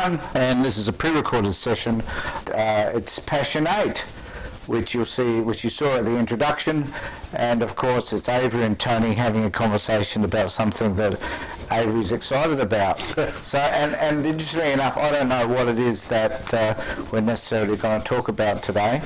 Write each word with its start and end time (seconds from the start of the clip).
everyone, 0.00 0.26
and 0.34 0.64
this 0.64 0.76
is 0.76 0.88
a 0.88 0.92
pre-recorded 0.92 1.52
session. 1.52 2.00
Uh, 2.54 2.90
it's 2.94 3.18
Passionate, 3.18 3.98
which 4.66 4.94
you'll 4.94 5.04
see, 5.04 5.40
which 5.40 5.64
you 5.64 5.70
saw 5.70 5.96
at 5.96 6.04
the 6.04 6.16
introduction, 6.16 6.90
and 7.34 7.62
of 7.62 7.76
course 7.76 8.12
it's 8.12 8.28
Avery 8.28 8.64
and 8.64 8.78
Tony 8.78 9.12
having 9.12 9.44
a 9.44 9.50
conversation 9.50 10.24
about 10.24 10.50
something 10.50 10.94
that 10.96 11.20
Avery's 11.70 12.12
excited 12.12 12.60
about. 12.60 12.98
so, 13.42 13.58
and, 13.58 13.94
and 13.96 14.24
interestingly 14.24 14.72
enough, 14.72 14.96
I 14.96 15.10
don't 15.10 15.28
know 15.28 15.46
what 15.46 15.68
it 15.68 15.78
is 15.78 16.06
that 16.08 16.54
uh, 16.54 16.74
we're 17.12 17.20
necessarily 17.20 17.76
going 17.76 18.00
to 18.00 18.06
talk 18.06 18.28
about 18.28 18.62
today, 18.62 19.02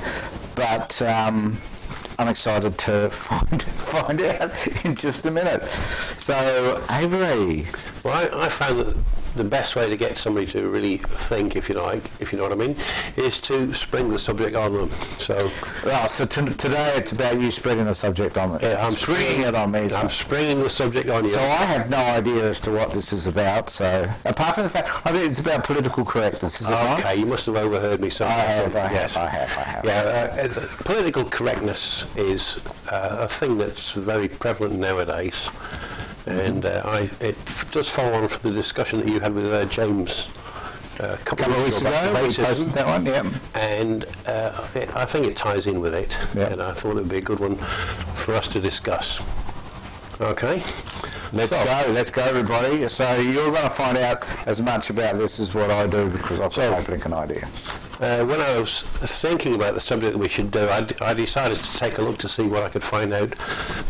but. 0.54 1.00
Um, 1.02 1.58
I'm 2.16 2.28
excited 2.28 2.78
to 2.78 3.10
find 3.10 3.60
find 3.60 4.20
out 4.20 4.84
in 4.84 4.94
just 4.94 5.26
a 5.26 5.32
minute. 5.32 5.64
So, 6.16 6.80
Avery. 6.88 7.66
Well, 8.04 8.14
I, 8.14 8.44
I 8.44 8.48
found 8.48 8.78
that 8.78 8.96
the 9.34 9.44
best 9.44 9.76
way 9.76 9.88
to 9.88 9.96
get 9.96 10.16
somebody 10.16 10.46
to 10.46 10.68
really 10.68 10.96
think, 10.96 11.56
if 11.56 11.68
you 11.68 11.74
like, 11.74 12.02
if 12.20 12.32
you 12.32 12.38
know 12.38 12.44
what 12.44 12.52
I 12.52 12.56
mean, 12.56 12.76
is 13.16 13.38
to 13.42 13.72
spring 13.74 14.08
the 14.08 14.18
subject 14.18 14.54
on 14.56 14.72
them. 14.74 14.90
So, 15.18 15.48
oh, 15.84 16.06
so 16.06 16.24
t- 16.24 16.44
today 16.54 16.94
it's 16.96 17.12
about 17.12 17.40
you 17.40 17.50
springing 17.50 17.86
the 17.86 17.94
subject 17.94 18.38
on 18.38 18.52
me. 18.52 18.58
Yeah, 18.62 18.84
I'm 18.84 18.92
springing, 18.92 19.24
springing 19.24 19.48
it 19.48 19.54
on 19.54 19.70
me. 19.70 19.92
I'm 19.92 20.10
springing 20.10 20.60
the 20.60 20.70
subject 20.70 21.08
on 21.08 21.24
you. 21.24 21.30
So 21.30 21.41
I 21.41 21.64
have 21.64 21.91
no 21.91 21.98
idea 21.98 22.48
as 22.48 22.60
to 22.60 22.70
what 22.70 22.92
this 22.92 23.12
is 23.12 23.26
about. 23.26 23.70
So 23.70 24.08
apart 24.24 24.54
from 24.54 24.64
the 24.64 24.70
fact, 24.70 24.88
I 25.04 25.12
think 25.12 25.30
it's 25.30 25.41
about 25.41 25.64
political 25.64 26.04
correctness. 26.04 26.60
Is 26.60 26.70
it 26.70 26.74
okay, 26.74 27.16
you 27.16 27.26
must 27.26 27.46
have 27.46 27.56
overheard 27.56 28.00
me. 28.00 28.10
So 28.10 28.26
I 28.26 28.30
have, 28.30 28.76
I 28.76 28.92
yes. 28.92 29.16
have, 29.16 29.26
I 29.26 29.30
have, 29.30 29.58
I 29.58 29.62
have. 29.62 29.84
Yeah, 29.84 30.44
uh, 30.44 30.84
political 30.84 31.24
correctness 31.24 32.06
is 32.16 32.60
uh, 32.91 33.19
a 33.20 33.28
thing 33.28 33.58
that's 33.58 33.92
very 33.92 34.28
prevalent 34.28 34.78
nowadays 34.78 35.50
and 36.27 36.64
uh, 36.64 36.83
I, 36.84 37.11
it 37.20 37.36
does 37.70 37.89
follow 37.89 38.12
on 38.14 38.28
from 38.28 38.50
the 38.50 38.56
discussion 38.56 39.00
that 39.00 39.08
you 39.08 39.20
had 39.20 39.34
with 39.34 39.53
uh, 39.53 39.64
James 39.67 40.28
uh, 41.00 41.16
a 41.20 41.25
couple, 41.25 41.44
couple 41.44 41.55
of 41.55 41.64
weeks 41.64 41.81
ago, 41.81 41.91
we 42.22 42.28
racism. 42.28 42.72
that 42.72 42.86
one, 42.86 43.05
yeah. 43.05 43.28
and 43.55 44.05
uh, 44.27 44.66
it, 44.75 44.94
I 44.97 45.05
think 45.05 45.27
it 45.27 45.36
ties 45.36 45.66
in 45.66 45.81
with 45.81 45.94
it, 45.94 46.19
Yeah. 46.34 46.53
and 46.53 46.62
I 46.62 46.72
thought 46.72 46.91
it 46.92 46.94
would 46.97 47.08
be 47.08 47.19
a 47.19 47.20
good 47.20 47.41
one 47.41 47.56
for 47.56 48.34
us 48.34 48.47
to 48.48 48.61
discuss. 48.61 49.20
Okay. 50.20 50.62
Let's 51.33 51.50
So- 51.50 51.64
go, 51.64 51.91
let's 51.92 52.11
go, 52.11 52.22
everybody. 52.22 52.86
So 52.88 53.16
you're 53.16 53.50
going 53.50 53.64
to 53.64 53.70
find 53.70 53.98
out 53.98 54.25
as 54.47 54.62
much 54.62 54.91
about 54.91 55.19
this 55.19 55.41
as 55.41 55.53
what 55.55 55.70
I 55.72 55.88
do 55.88 56.09
because 56.09 56.41
I've 56.41 56.55
got 56.55 56.81
a 56.81 56.86
blinking 56.86 57.12
idea. 57.12 57.48
Uh, 58.00 58.25
when 58.25 58.41
I 58.41 58.59
was 58.59 58.83
thinking 58.83 59.56
about 59.56 59.75
the 59.75 59.81
subject 59.81 60.12
that 60.12 60.19
we 60.19 60.28
should 60.28 60.53
do, 60.53 60.69
I, 60.69 60.83
d- 60.83 60.94
I 61.00 61.14
decided 61.14 61.59
to 61.59 61.77
take 61.77 61.98
a 61.98 62.03
look 62.03 62.19
to 62.19 62.28
see 62.28 62.42
what 62.44 62.62
I 62.62 62.69
could 62.69 62.83
find 62.84 63.12
out 63.12 63.33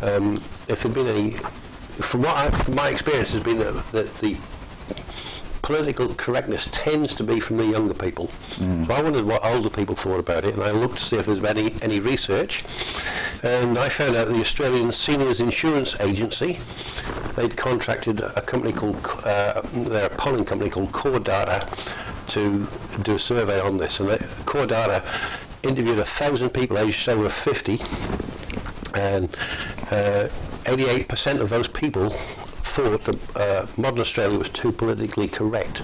um, 0.02 0.36
if 0.68 0.82
there'd 0.82 0.94
been 0.94 1.06
any. 1.06 1.36
From 2.00 2.22
what 2.22 2.36
I, 2.36 2.50
from 2.50 2.74
my 2.74 2.88
experience 2.88 3.32
has 3.32 3.42
been 3.42 3.58
that, 3.58 3.86
that 3.92 4.14
the 4.16 4.36
political 5.62 6.14
correctness 6.14 6.68
tends 6.72 7.14
to 7.14 7.24
be 7.24 7.40
from 7.40 7.56
the 7.56 7.64
younger 7.64 7.94
people. 7.94 8.28
So 8.58 8.86
I 8.92 9.00
wondered 9.00 9.24
what 9.24 9.42
older 9.44 9.70
people 9.70 9.94
thought 9.94 10.20
about 10.20 10.44
it, 10.44 10.54
and 10.54 10.62
I 10.62 10.72
looked 10.72 10.98
to 10.98 11.04
see 11.04 11.16
if 11.16 11.24
there's 11.26 11.40
been 11.40 11.56
any 11.56 11.74
any 11.82 12.00
research, 12.00 12.64
and 13.42 13.78
I 13.78 13.88
found 13.88 14.14
out 14.14 14.28
the 14.28 14.40
Australian 14.40 14.92
Seniors 14.92 15.40
Insurance 15.40 15.98
Agency 16.00 16.58
they'd 17.34 17.56
contracted 17.56 18.20
a 18.20 18.40
company 18.42 18.72
called 18.72 18.96
uh, 19.24 19.60
their 19.72 20.08
polling 20.10 20.44
company 20.44 20.70
called 20.70 20.92
Core 20.92 21.18
Data 21.18 21.66
to 22.28 22.66
do 23.02 23.14
a 23.14 23.18
survey 23.18 23.58
on 23.60 23.76
this, 23.78 24.00
and 24.00 24.08
Core 24.46 24.66
Data 24.66 25.02
interviewed 25.62 25.98
a 25.98 26.04
thousand 26.04 26.50
people 26.50 26.78
aged 26.78 27.08
over 27.08 27.28
50, 27.28 27.80
and 28.94 29.34
uh, 29.90 30.28
88% 30.64 31.40
of 31.40 31.48
those 31.48 31.68
people 31.68 32.10
thought 32.10 33.04
that 33.04 33.36
uh, 33.36 33.66
modern 33.76 34.00
Australia 34.00 34.38
was 34.38 34.48
too 34.48 34.72
politically 34.72 35.28
correct. 35.28 35.82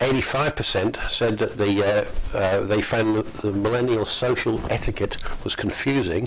85% 0.00 0.96
said 1.10 1.36
that 1.38 1.58
the, 1.58 1.84
uh, 1.84 2.36
uh, 2.36 2.64
they 2.64 2.80
found 2.80 3.16
that 3.16 3.26
the 3.34 3.52
millennial 3.52 4.06
social 4.06 4.58
etiquette 4.72 5.18
was 5.44 5.54
confusing. 5.54 6.26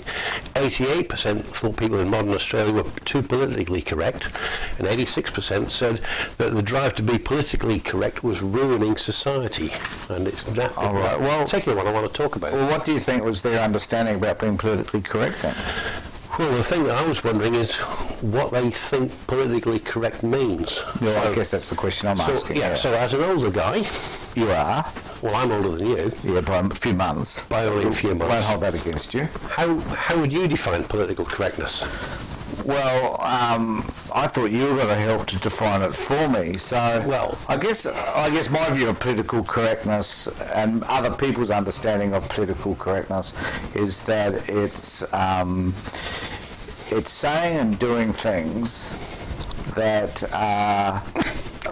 88% 0.54 1.42
thought 1.42 1.76
people 1.76 1.98
in 1.98 2.08
modern 2.08 2.32
Australia 2.32 2.72
were 2.72 2.88
too 3.04 3.20
politically 3.20 3.82
correct. 3.82 4.30
And 4.78 4.86
86% 4.86 5.70
said 5.70 6.00
that 6.38 6.54
the 6.54 6.62
drive 6.62 6.94
to 6.94 7.02
be 7.02 7.18
politically 7.18 7.80
correct 7.80 8.22
was 8.22 8.42
ruining 8.42 8.96
society. 8.96 9.72
And 10.08 10.28
it's 10.28 10.44
that 10.54 10.78
All 10.78 10.94
right, 10.94 11.18
well- 11.18 11.44
particular 11.44 11.76
one 11.76 11.88
I 11.88 11.92
want 11.92 12.06
to 12.06 12.12
talk 12.12 12.36
about. 12.36 12.52
Well, 12.52 12.70
what 12.70 12.84
do 12.84 12.92
you 12.92 13.00
think 13.00 13.24
was 13.24 13.42
their 13.42 13.60
understanding 13.60 14.14
about 14.14 14.38
being 14.38 14.56
politically 14.56 15.02
correct 15.02 15.42
then? 15.42 15.56
Well, 16.38 16.50
the 16.56 16.64
thing 16.64 16.82
that 16.84 16.96
I 16.96 17.06
was 17.06 17.22
wondering 17.22 17.54
is 17.54 17.76
what 18.20 18.50
they 18.50 18.68
think 18.68 19.12
politically 19.28 19.78
correct 19.78 20.24
means. 20.24 20.82
Well, 21.00 21.30
I 21.30 21.32
guess 21.32 21.52
that's 21.52 21.70
the 21.70 21.76
question 21.76 22.08
I'm 22.08 22.16
so, 22.16 22.24
asking. 22.24 22.56
yeah, 22.56 22.74
so 22.74 22.92
as 22.92 23.14
an 23.14 23.22
older 23.22 23.52
guy, 23.52 23.84
you 24.34 24.50
are, 24.50 24.84
well, 25.22 25.36
I'm 25.36 25.52
older 25.52 25.76
than 25.76 25.86
you, 25.86 26.12
yeah, 26.24 26.40
by 26.40 26.58
a 26.58 26.70
few 26.70 26.92
months. 26.92 27.44
by 27.44 27.66
only 27.66 27.86
a 27.86 27.92
few 27.92 28.16
months. 28.16 28.32
Won't 28.34 28.44
hold 28.44 28.60
that 28.62 28.74
against 28.74 29.14
you. 29.14 29.28
How, 29.48 29.78
how 29.78 30.18
would 30.18 30.32
you 30.32 30.48
define 30.48 30.82
political 30.82 31.24
correctness? 31.24 31.84
Well, 32.64 33.20
um, 33.20 33.84
I 34.14 34.26
thought 34.26 34.50
you 34.50 34.62
were 34.64 34.76
going 34.76 34.88
to 34.88 34.94
help 34.94 35.26
to 35.26 35.38
define 35.38 35.82
it 35.82 35.94
for 35.94 36.28
me. 36.28 36.56
So, 36.56 37.02
Well- 37.06 37.36
I 37.48 37.56
guess 37.58 37.84
I 37.86 38.30
guess 38.30 38.48
my 38.48 38.70
view 38.70 38.88
of 38.88 38.98
political 38.98 39.42
correctness 39.44 40.28
and 40.54 40.82
other 40.84 41.10
people's 41.10 41.50
understanding 41.50 42.14
of 42.14 42.26
political 42.30 42.74
correctness 42.76 43.34
is 43.74 44.02
that 44.04 44.48
it's 44.48 45.04
um, 45.12 45.74
it's 46.90 47.12
saying 47.12 47.58
and 47.58 47.78
doing 47.78 48.12
things 48.12 48.94
that 49.74 50.22
are 50.32 51.02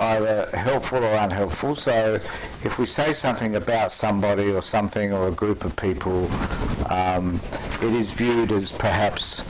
either 0.01 0.49
helpful 0.55 0.99
or 1.05 1.15
unhelpful. 1.15 1.75
So, 1.75 2.19
if 2.65 2.79
we 2.79 2.85
say 2.87 3.15
something 3.15 3.57
about 3.57 3.93
somebody 3.93 4.51
or 4.51 4.61
something 4.61 5.13
or 5.13 5.29
a 5.29 5.33
group 5.33 5.65
of 5.65 5.75
people, 5.77 6.29
um, 6.91 7.41
it 7.81 7.95
is 7.95 8.13
viewed 8.13 8.53
as 8.53 8.73
perhaps 8.73 9.43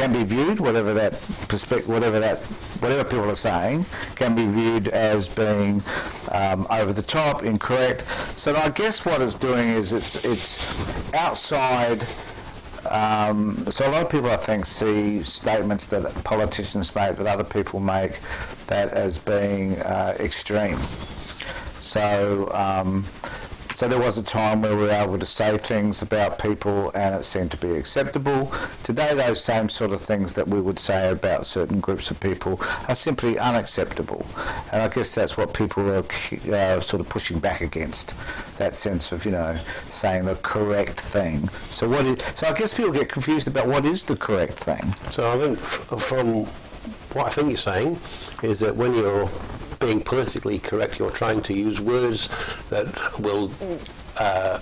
can 0.00 0.12
be 0.14 0.22
viewed, 0.22 0.58
whatever 0.60 0.94
that 0.94 1.12
perspective, 1.48 1.86
whatever 1.86 2.18
that, 2.18 2.38
whatever 2.80 3.04
people 3.04 3.30
are 3.30 3.34
saying, 3.34 3.84
can 4.14 4.34
be 4.34 4.46
viewed 4.46 4.88
as 4.88 5.28
being 5.28 5.82
um, 6.32 6.66
over 6.70 6.94
the 6.94 7.02
top, 7.02 7.42
incorrect. 7.42 8.04
So 8.34 8.56
I 8.56 8.70
guess 8.70 9.04
what 9.04 9.20
it's 9.20 9.34
doing 9.34 9.68
is 9.68 9.92
it's 9.92 10.24
it's 10.24 10.56
outside. 11.12 12.06
Um, 12.88 13.66
so 13.70 13.86
a 13.86 13.90
lot 13.90 14.02
of 14.02 14.10
people, 14.10 14.30
I 14.30 14.38
think, 14.38 14.64
see 14.64 15.22
statements 15.22 15.86
that 15.88 16.02
politicians 16.24 16.94
make, 16.94 17.16
that 17.16 17.26
other 17.26 17.44
people 17.44 17.78
make, 17.78 18.20
that 18.68 18.94
as 18.94 19.18
being 19.18 19.76
uh, 19.82 20.16
extreme. 20.18 20.78
So, 21.78 22.50
um, 22.54 23.04
so 23.80 23.88
there 23.88 23.98
was 23.98 24.18
a 24.18 24.22
time 24.22 24.60
where 24.60 24.76
we 24.76 24.82
were 24.82 24.90
able 24.90 25.18
to 25.18 25.24
say 25.24 25.56
things 25.56 26.02
about 26.02 26.38
people 26.38 26.90
and 26.94 27.14
it 27.14 27.24
seemed 27.24 27.50
to 27.50 27.56
be 27.56 27.76
acceptable. 27.76 28.52
Today, 28.82 29.14
those 29.14 29.42
same 29.42 29.70
sort 29.70 29.92
of 29.92 30.02
things 30.02 30.34
that 30.34 30.46
we 30.46 30.60
would 30.60 30.78
say 30.78 31.10
about 31.10 31.46
certain 31.46 31.80
groups 31.80 32.10
of 32.10 32.20
people 32.20 32.60
are 32.88 32.94
simply 32.94 33.38
unacceptable. 33.38 34.26
And 34.70 34.82
I 34.82 34.88
guess 34.88 35.14
that's 35.14 35.38
what 35.38 35.54
people 35.54 35.88
are 35.88 36.04
uh, 36.52 36.80
sort 36.80 37.00
of 37.00 37.08
pushing 37.08 37.38
back 37.38 37.62
against, 37.62 38.12
that 38.58 38.76
sense 38.76 39.12
of, 39.12 39.24
you 39.24 39.30
know, 39.30 39.56
saying 39.88 40.26
the 40.26 40.34
correct 40.34 41.00
thing. 41.00 41.48
So 41.70 41.88
what 41.88 42.04
is, 42.04 42.22
so 42.34 42.48
I 42.48 42.52
guess 42.52 42.74
people 42.74 42.92
get 42.92 43.08
confused 43.08 43.48
about 43.48 43.66
what 43.66 43.86
is 43.86 44.04
the 44.04 44.14
correct 44.14 44.58
thing. 44.58 44.94
So 45.10 45.26
I 45.32 45.38
think 45.38 45.58
f- 45.58 46.02
from 46.02 46.44
what 47.14 47.28
I 47.28 47.30
think 47.30 47.48
you're 47.48 47.56
saying 47.56 47.98
is 48.42 48.60
that 48.60 48.76
when 48.76 48.94
you're 48.94 49.30
being 49.80 50.00
politically 50.00 50.58
correct, 50.58 50.98
you're 50.98 51.10
trying 51.10 51.42
to 51.42 51.54
use 51.54 51.80
words 51.80 52.28
that 52.68 52.86
will, 53.18 53.50
uh, 54.18 54.58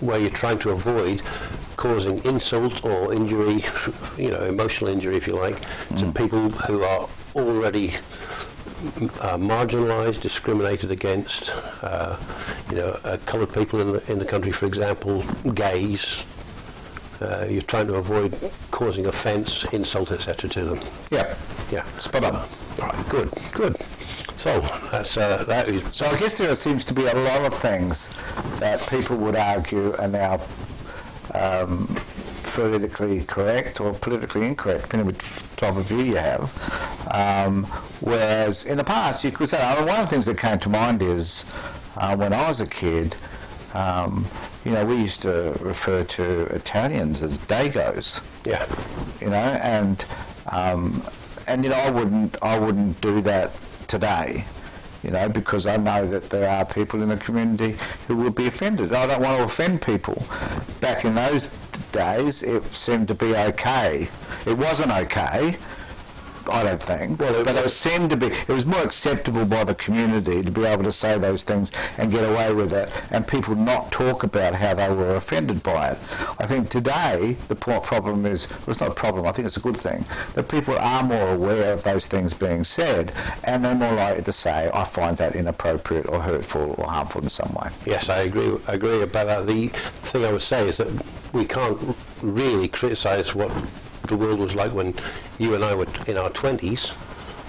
where 0.00 0.18
you're 0.18 0.30
trying 0.30 0.58
to 0.58 0.70
avoid 0.70 1.22
causing 1.76 2.18
insult 2.24 2.84
or 2.84 3.12
injury, 3.12 3.62
you 4.18 4.30
know, 4.30 4.40
emotional 4.44 4.90
injury, 4.90 5.16
if 5.16 5.26
you 5.26 5.34
like, 5.34 5.60
to 5.98 6.10
people 6.12 6.50
who 6.50 6.82
are 6.82 7.08
already 7.36 7.88
uh, 9.20 9.36
marginalised, 9.36 10.20
discriminated 10.20 10.90
against. 10.90 11.50
Uh, 11.82 12.16
you 12.70 12.76
know, 12.76 12.98
uh, 13.04 13.16
coloured 13.26 13.52
people 13.52 13.80
in 13.80 13.92
the 13.92 14.12
in 14.12 14.18
the 14.18 14.24
country, 14.24 14.52
for 14.52 14.66
example, 14.66 15.22
gays. 15.54 16.24
Uh, 17.20 17.46
you're 17.48 17.62
trying 17.62 17.86
to 17.86 17.94
avoid 17.94 18.36
causing 18.70 19.06
offence, 19.06 19.64
insult, 19.72 20.12
etc. 20.12 20.50
to 20.50 20.64
them. 20.64 20.80
Yeah. 21.10 21.34
Yeah, 21.72 21.84
Spot 21.98 22.22
on. 22.24 22.34
All 22.34 22.48
right, 22.88 23.08
good, 23.08 23.30
good. 23.52 23.76
So 24.36 24.60
that's 24.92 25.16
uh, 25.16 25.44
that 25.44 25.68
is. 25.68 25.82
So 25.94 26.06
I 26.06 26.18
guess 26.18 26.36
there 26.36 26.54
seems 26.54 26.84
to 26.86 26.94
be 26.94 27.06
a 27.06 27.14
lot 27.14 27.44
of 27.44 27.54
things 27.54 28.08
that 28.60 28.86
people 28.88 29.16
would 29.18 29.36
argue 29.36 29.94
are 29.96 30.08
now 30.08 30.40
um, 31.34 31.86
politically 32.42 33.24
correct 33.24 33.80
or 33.80 33.92
politically 33.92 34.46
incorrect, 34.46 34.84
depending 34.84 35.06
which 35.06 35.42
type 35.56 35.76
of 35.76 35.86
view 35.86 36.00
you 36.00 36.16
have. 36.16 36.50
Um, 37.12 37.64
whereas 38.00 38.64
in 38.64 38.78
the 38.78 38.84
past, 38.84 39.24
you 39.24 39.30
could 39.30 39.48
say, 39.48 39.58
mean, 39.76 39.86
one 39.86 40.00
of 40.00 40.06
the 40.06 40.10
things 40.10 40.26
that 40.26 40.38
came 40.38 40.58
to 40.60 40.68
mind 40.68 41.02
is 41.02 41.44
uh, 41.96 42.16
when 42.16 42.32
I 42.32 42.48
was 42.48 42.60
a 42.60 42.66
kid, 42.66 43.16
um, 43.74 44.24
you 44.64 44.72
know, 44.72 44.84
we 44.86 44.96
used 44.96 45.22
to 45.22 45.56
refer 45.60 46.02
to 46.04 46.44
Italians 46.46 47.22
as 47.22 47.38
Dagos 47.38 48.22
Yeah, 48.44 48.66
you 49.20 49.30
know, 49.30 49.36
and 49.36 50.04
um, 50.46 51.02
and 51.46 51.62
you 51.62 51.70
know, 51.70 51.76
I 51.76 51.90
wouldn't 51.90 52.36
I 52.42 52.58
wouldn't 52.58 53.00
do 53.00 53.20
that 53.22 53.52
today. 53.88 54.44
you 55.02 55.10
know, 55.12 55.28
because 55.28 55.66
I 55.66 55.76
know 55.76 56.06
that 56.06 56.30
there 56.30 56.50
are 56.50 56.64
people 56.64 57.02
in 57.02 57.10
the 57.10 57.16
community 57.16 57.76
who 58.08 58.16
will 58.16 58.30
be 58.30 58.46
offended. 58.46 58.92
I 58.92 59.06
don't 59.06 59.22
want 59.22 59.38
to 59.38 59.44
offend 59.44 59.82
people. 59.82 60.26
Back 60.80 61.04
in 61.04 61.14
those 61.14 61.48
days, 61.92 62.42
it 62.42 62.64
seemed 62.74 63.06
to 63.08 63.14
be 63.14 63.36
okay. 63.36 64.08
It 64.46 64.58
wasn't 64.58 64.90
okay. 64.92 65.56
I 66.50 66.62
don't 66.62 66.82
think. 66.82 67.20
Well, 67.20 67.34
it 67.34 67.44
but 67.44 67.56
it 67.56 67.62
was- 67.62 67.76
seemed 67.76 68.10
to 68.10 68.16
be. 68.16 68.26
It 68.26 68.48
was 68.48 68.66
more 68.66 68.82
acceptable 68.82 69.44
by 69.44 69.64
the 69.64 69.74
community 69.74 70.42
to 70.42 70.50
be 70.50 70.64
able 70.64 70.84
to 70.84 70.92
say 70.92 71.18
those 71.18 71.44
things 71.44 71.72
and 71.98 72.10
get 72.10 72.28
away 72.28 72.52
with 72.52 72.72
it, 72.72 72.88
and 73.10 73.26
people 73.26 73.54
not 73.54 73.90
talk 73.92 74.22
about 74.22 74.54
how 74.54 74.74
they 74.74 74.88
were 74.90 75.14
offended 75.16 75.62
by 75.62 75.90
it. 75.90 75.98
I 76.38 76.46
think 76.46 76.68
today 76.70 77.36
the 77.48 77.54
problem 77.56 78.26
is. 78.26 78.48
Well, 78.50 78.60
it's 78.68 78.80
not 78.80 78.90
a 78.90 78.94
problem. 78.94 79.26
I 79.26 79.32
think 79.32 79.46
it's 79.46 79.56
a 79.56 79.60
good 79.60 79.76
thing 79.76 80.04
that 80.34 80.48
people 80.48 80.76
are 80.78 81.02
more 81.02 81.30
aware 81.34 81.72
of 81.72 81.82
those 81.82 82.06
things 82.06 82.34
being 82.34 82.64
said, 82.64 83.12
and 83.44 83.64
they're 83.64 83.74
more 83.74 83.92
likely 83.94 84.22
to 84.24 84.32
say, 84.32 84.70
"I 84.72 84.84
find 84.84 85.16
that 85.18 85.34
inappropriate 85.36 86.08
or 86.08 86.20
hurtful 86.20 86.74
or 86.78 86.86
harmful 86.90 87.22
in 87.22 87.28
some 87.28 87.52
way." 87.54 87.70
Yes, 87.84 88.08
I 88.08 88.18
agree. 88.20 88.56
I 88.66 88.72
agree 88.74 89.02
about 89.02 89.26
that. 89.26 89.46
The 89.46 89.68
thing 89.68 90.24
I 90.24 90.32
would 90.32 90.42
say 90.42 90.68
is 90.68 90.76
that 90.78 90.88
we 91.32 91.44
can't 91.44 91.78
really 92.22 92.68
criticise 92.68 93.34
what 93.34 93.50
the 94.08 94.16
world 94.16 94.38
was 94.38 94.54
like 94.54 94.72
when 94.72 94.94
you 95.38 95.54
and 95.54 95.64
I 95.64 95.74
were 95.74 95.86
in 96.06 96.16
our 96.16 96.30
twenties, 96.30 96.92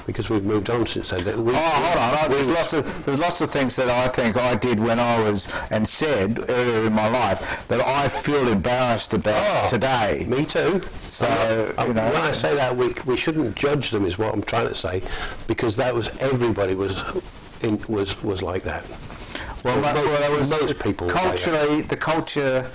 because 0.06 0.30
we've 0.30 0.44
moved 0.46 0.70
on 0.70 0.88
since 0.88 1.10
then. 1.10 1.44
We- 1.44 1.54
Oh, 1.54 1.58
hold 1.58 2.24
on. 2.26 2.32
There's 2.32 2.48
lots 2.48 2.74
of 2.74 3.06
there's 3.06 3.20
lots 3.20 3.42
of 3.42 3.50
things 3.52 3.76
that 3.76 3.90
I 3.90 4.08
think 4.08 4.38
I 4.38 4.56
did 4.56 4.80
when 4.80 5.00
I 5.00 5.20
was 5.20 5.48
and 5.70 5.88
said 5.88 6.46
earlier 6.50 6.88
in 6.88 6.94
my 6.94 7.08
life 7.10 7.66
that 7.68 7.82
I 7.86 8.08
feel 8.08 8.48
embarrassed 8.48 9.14
about 9.14 9.66
Oh, 9.66 9.68
today. 9.70 10.26
Me 10.30 10.46
too. 10.46 10.82
So, 11.10 11.28
not- 11.78 11.88
you 11.88 11.94
know- 11.94 12.06
when 12.12 12.22
I 12.22 12.32
say 12.32 12.56
that, 12.56 12.76
we 12.76 12.94
we 13.06 13.18
shouldn't 13.18 13.56
judge 13.56 13.92
them, 13.92 14.06
is 14.06 14.18
what 14.18 14.34
I'm 14.34 14.44
trying 14.44 14.68
to 14.68 14.76
say, 14.76 15.02
because 15.48 15.76
that 15.78 15.94
was 15.94 16.10
everybody 16.20 16.76
was 16.76 17.02
in, 17.62 17.82
was 17.88 18.22
was 18.24 18.42
like 18.42 18.64
that. 18.64 18.86
Well, 19.64 19.82
Well, 19.82 19.94
mo- 19.94 20.04
mo- 20.06 20.10
well, 20.40 20.62
most 20.62 20.80
people 20.80 21.08
were 21.08 21.14
like 21.14 21.24
that. 21.24 21.40
culturally, 21.44 21.82
the 21.82 21.98
culture 21.98 22.70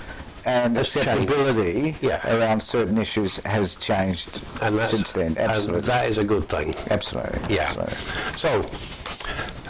and 0.45 0.77
acceptability 0.77 1.95
Yeah. 2.01 2.21
around 2.37 2.61
certain 2.61 2.97
issues 2.97 3.37
has 3.45 3.75
changed 3.75 4.41
since 4.85 5.11
then. 5.13 5.27
and 5.27 5.37
Absolutely, 5.37 5.87
that 5.87 6.09
is 6.09 6.17
a 6.17 6.23
good 6.23 6.47
thing. 6.49 6.75
absolutely. 6.89 7.55
Yeah. 7.55 7.63
absolutely. 7.63 8.37
So, 8.37 8.61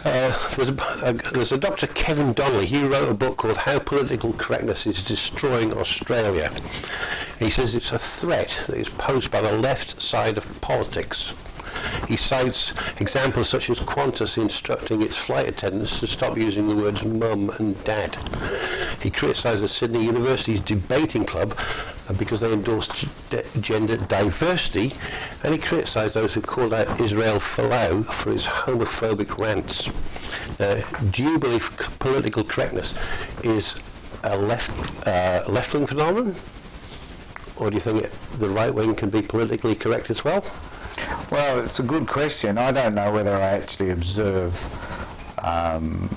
uh, 0.06 0.34
there's, 0.56 0.70
a, 0.70 0.84
uh, 1.06 1.14
there's 1.32 1.52
a 1.52 1.58
Dr. 1.58 1.88
Kevin 1.88 2.34
Donnelly. 2.34 2.66
He 2.66 2.84
wrote 2.86 3.08
a 3.10 3.14
book 3.14 3.38
called 3.38 3.58
How 3.58 3.80
Political 3.80 4.34
Correctness 4.34 4.86
is 4.86 5.02
Destroying 5.04 5.74
Australia. 5.78 6.52
He 7.40 7.50
says 7.50 7.74
it's 7.76 7.92
a 7.92 8.00
threat 8.00 8.60
that 8.68 8.78
is 8.78 8.90
posed 8.90 9.32
by 9.32 9.42
the 9.42 9.58
left 9.58 10.02
side 10.02 10.38
of 10.38 10.60
politics. 10.62 11.34
He 12.08 12.18
cites 12.18 12.74
examples 13.00 13.50
such 13.50 13.70
as 13.70 13.80
Qantas 13.80 14.38
instructing 14.38 15.02
its 15.02 15.18
flight 15.18 15.48
attendants 15.48 16.00
to 16.00 16.08
stop 16.08 16.38
using 16.38 16.68
the 16.68 16.76
words 16.76 17.04
mum 17.04 17.50
and 17.60 17.82
dad. 17.84 18.18
He 19.02 19.10
criticizes 19.10 19.72
Sydney 19.72 20.04
University's 20.06 20.60
debating 20.60 21.26
club 21.26 21.58
because 22.18 22.42
they 22.42 22.52
endorsed 22.52 23.06
gender 23.62 23.98
diversity, 23.98 24.94
and 25.44 25.54
he 25.54 25.60
criticised 25.60 26.14
those 26.14 26.34
who 26.34 26.42
called 26.42 26.74
out 26.74 27.00
Israel 27.00 27.40
Folau 27.40 28.06
for 28.06 28.32
his 28.32 28.46
homophobic 28.46 29.38
rants. 29.38 29.90
Uh, 30.60 30.82
do 31.12 31.24
you 31.24 31.40
believe 31.40 31.70
political 32.00 32.44
correctness 32.44 32.94
is 33.44 33.76
a 34.24 34.38
left 34.38 34.72
uh, 35.08 35.44
left-wing 35.48 35.86
phenomenon, 35.86 36.36
or 37.58 37.70
do 37.70 37.76
you 37.76 37.82
think 37.82 38.10
the 38.40 38.50
right 38.50 38.74
wing 38.74 38.96
can 38.96 39.10
be 39.10 39.22
politically 39.22 39.76
correct 39.76 40.10
as 40.10 40.24
well? 40.24 40.44
Well, 41.34 41.62
it's 41.62 41.80
a 41.80 41.84
good 41.84 42.06
question. 42.06 42.60
I 42.60 42.72
don't 42.72 42.94
know 42.94 43.12
whether 43.12 43.34
I 43.34 43.54
actually 43.54 43.90
observe. 43.90 44.54
Um, 45.40 46.08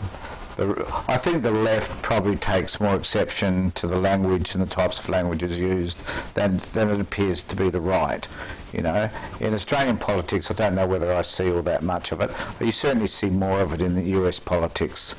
the, 0.57 0.87
I 1.09 1.17
think 1.17 1.43
the 1.43 1.51
left 1.51 1.91
probably 2.03 2.37
takes 2.37 2.79
more 2.83 2.95
exception 2.95 3.71
to 3.71 3.87
the 3.87 3.99
language 3.99 4.55
and 4.55 4.63
the 4.63 4.69
types 4.69 5.01
of 5.01 5.09
languages 5.09 5.59
used 5.59 6.05
than, 6.35 6.59
than 6.75 6.91
it 6.91 7.01
appears 7.01 7.43
to 7.45 7.57
be 7.57 7.71
the 7.71 7.81
right. 7.81 8.29
You 8.75 8.83
know, 8.83 9.09
in 9.41 9.55
Australian 9.55 9.97
politics, 9.97 10.51
I 10.51 10.55
don't 10.55 10.75
know 10.75 10.87
whether 10.87 11.11
I 11.11 11.23
see 11.23 11.51
all 11.51 11.63
that 11.63 11.83
much 11.83 12.13
of 12.13 12.21
it, 12.21 12.31
but 12.59 12.67
you 12.67 12.71
certainly 12.71 13.07
see 13.07 13.31
more 13.31 13.61
of 13.61 13.73
it 13.73 13.81
in 13.81 13.95
the 13.95 14.05
US 14.21 14.39
politics. 14.39 15.15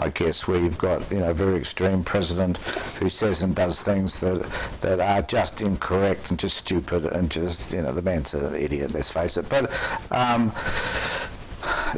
I 0.00 0.08
guess, 0.08 0.48
where 0.48 0.58
you've 0.58 0.78
got 0.78 1.08
you 1.10 1.18
know 1.18 1.30
a 1.30 1.34
very 1.34 1.58
extreme 1.58 2.02
president 2.02 2.56
who 2.98 3.10
says 3.10 3.42
and 3.42 3.54
does 3.54 3.82
things 3.82 4.18
that 4.20 4.42
that 4.80 4.98
are 4.98 5.22
just 5.22 5.60
incorrect 5.60 6.30
and 6.30 6.38
just 6.38 6.56
stupid 6.56 7.04
and 7.04 7.30
just 7.30 7.72
you 7.72 7.82
know 7.82 7.92
the 7.92 8.02
man's 8.02 8.32
an 8.32 8.54
idiot. 8.54 8.94
Let's 8.94 9.10
face 9.10 9.36
it. 9.36 9.48
But 9.48 9.70
um, 10.10 10.52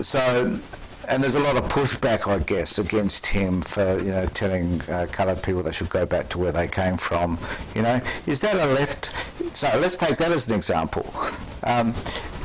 so. 0.02 0.58
And 1.08 1.20
there's 1.20 1.34
a 1.34 1.40
lot 1.40 1.56
of 1.56 1.64
pushback, 1.64 2.28
I 2.28 2.38
guess, 2.38 2.78
against 2.78 3.26
him 3.26 3.60
for 3.60 3.98
you 3.98 4.12
know 4.12 4.26
telling 4.26 4.80
uh, 4.82 5.08
coloured 5.10 5.42
people 5.42 5.62
they 5.64 5.72
should 5.72 5.90
go 5.90 6.06
back 6.06 6.28
to 6.28 6.38
where 6.38 6.52
they 6.52 6.68
came 6.68 6.96
from. 6.96 7.38
You 7.74 7.82
know, 7.82 8.00
is 8.26 8.38
that 8.40 8.54
a 8.54 8.72
left? 8.72 9.10
So 9.54 9.68
let's 9.80 9.96
take 9.96 10.16
that 10.18 10.30
as 10.30 10.46
an 10.46 10.54
example. 10.54 11.12
Um, 11.64 11.92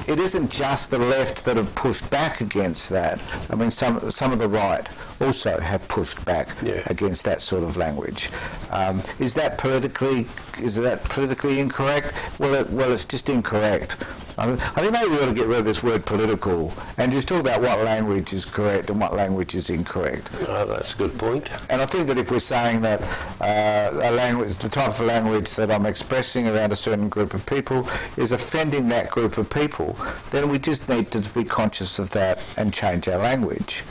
it 0.08 0.20
isn't 0.20 0.50
just 0.50 0.90
the 0.90 0.98
left 0.98 1.46
that 1.46 1.58
have 1.58 1.74
pushed 1.76 2.10
back 2.10 2.42
against 2.42 2.90
that. 2.90 3.22
I 3.52 3.56
mean, 3.56 3.70
some 3.70 4.10
some 4.10 4.32
of 4.32 4.40
the 4.40 4.50
right 4.50 4.88
also 5.22 5.60
have 5.60 5.88
pushed 5.88 6.24
back 6.26 6.50
Yeah. 6.62 6.82
against 6.88 7.26
that 7.26 7.42
sort 7.42 7.64
of 7.64 7.78
language. 7.78 8.30
Um, 8.72 9.02
is 9.20 9.34
that 9.36 9.58
politically 9.58 10.28
is 10.62 10.76
that 10.78 11.04
politically 11.04 11.60
incorrect? 11.60 12.14
Well, 12.40 12.56
it, 12.56 12.70
well, 12.72 12.92
it's 12.92 13.06
just 13.06 13.30
incorrect. 13.30 13.96
I, 14.40 14.56
think 14.56 14.92
maybe 14.92 15.10
we 15.10 15.20
ought 15.20 15.26
to 15.26 15.34
get 15.34 15.48
rid 15.48 15.60
of 15.60 15.66
this 15.66 15.82
word 15.82 16.06
political 16.06 16.72
and 16.98 17.12
just 17.12 17.28
talk 17.28 17.40
about 17.40 17.60
what 17.60 17.80
language 17.84 18.34
is 18.34 18.46
correct 18.46 18.92
and 18.92 19.00
what 19.02 19.16
language 19.16 19.56
is 19.56 19.72
incorrect. 19.72 20.30
Uh, 20.48 20.64
that's 20.66 20.94
a 20.94 20.98
good 20.98 21.18
point. 21.18 21.50
And 21.72 21.82
I 21.82 21.88
think 21.88 22.08
that 22.08 22.20
if 22.20 22.30
we're 22.30 22.38
saying 22.38 22.82
that 22.82 23.02
uh, 23.42 23.90
a 23.94 24.12
language, 24.12 24.60
the 24.60 24.70
type 24.70 24.90
of 24.90 25.02
language 25.02 25.50
that 25.56 25.72
I'm 25.72 25.88
expressing 25.88 26.48
around 26.48 26.72
a 26.72 26.76
certain 26.76 27.10
group 27.10 27.34
of 27.34 27.44
people 27.48 27.90
is 28.16 28.32
offending 28.32 28.88
that 28.90 29.10
group 29.10 29.40
of 29.40 29.50
people, 29.50 29.98
then 30.30 30.50
we 30.50 30.60
just 30.60 30.88
need 30.88 31.10
to 31.12 31.20
be 31.32 31.44
conscious 31.44 31.98
of 31.98 32.12
that 32.12 32.40
and 32.58 32.72
change 32.72 33.08
our 33.08 33.18
language. 33.18 33.84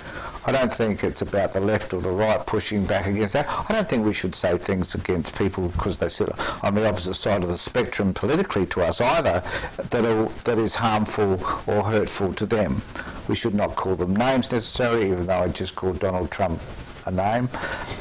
I 0.47 0.53
don't 0.53 0.73
think 0.73 1.03
it's 1.03 1.23
about 1.23 1.53
the 1.53 1.61
left 1.61 1.93
or 1.93 2.01
the 2.01 2.11
right 2.11 2.45
pushing 2.47 2.87
back 2.87 3.07
against 3.07 3.33
that. 3.33 3.49
I 3.69 3.73
don't 3.73 3.89
think 3.89 4.07
we 4.07 4.13
should 4.13 4.35
say 4.35 4.57
things 4.57 4.95
against 4.95 5.37
people 5.37 5.69
because 5.69 5.99
they 5.99 6.09
sit 6.09 6.29
on 6.63 6.75
the 6.77 6.89
opposite 6.89 7.15
side 7.15 7.43
of 7.43 7.49
the 7.49 7.57
spectrum 7.57 8.15
politically 8.15 8.65
to 8.67 8.83
us 8.83 9.01
either 9.01 9.43
that 9.91 10.05
are, 10.05 10.29
that 10.45 10.59
is 10.59 10.77
harmful 10.77 11.33
or 11.67 11.83
hurtful 11.83 12.33
to 12.35 12.47
them. 12.47 12.81
We 13.27 13.35
should 13.35 13.55
not 13.55 13.75
call 13.75 13.97
them 13.97 14.15
names 14.15 14.53
necessarily, 14.53 15.11
even 15.11 15.27
though 15.27 15.41
I 15.41 15.49
just 15.49 15.75
called 15.75 15.99
Donald 15.99 16.31
Trump 16.31 16.61
a 17.07 17.11
name. 17.11 17.49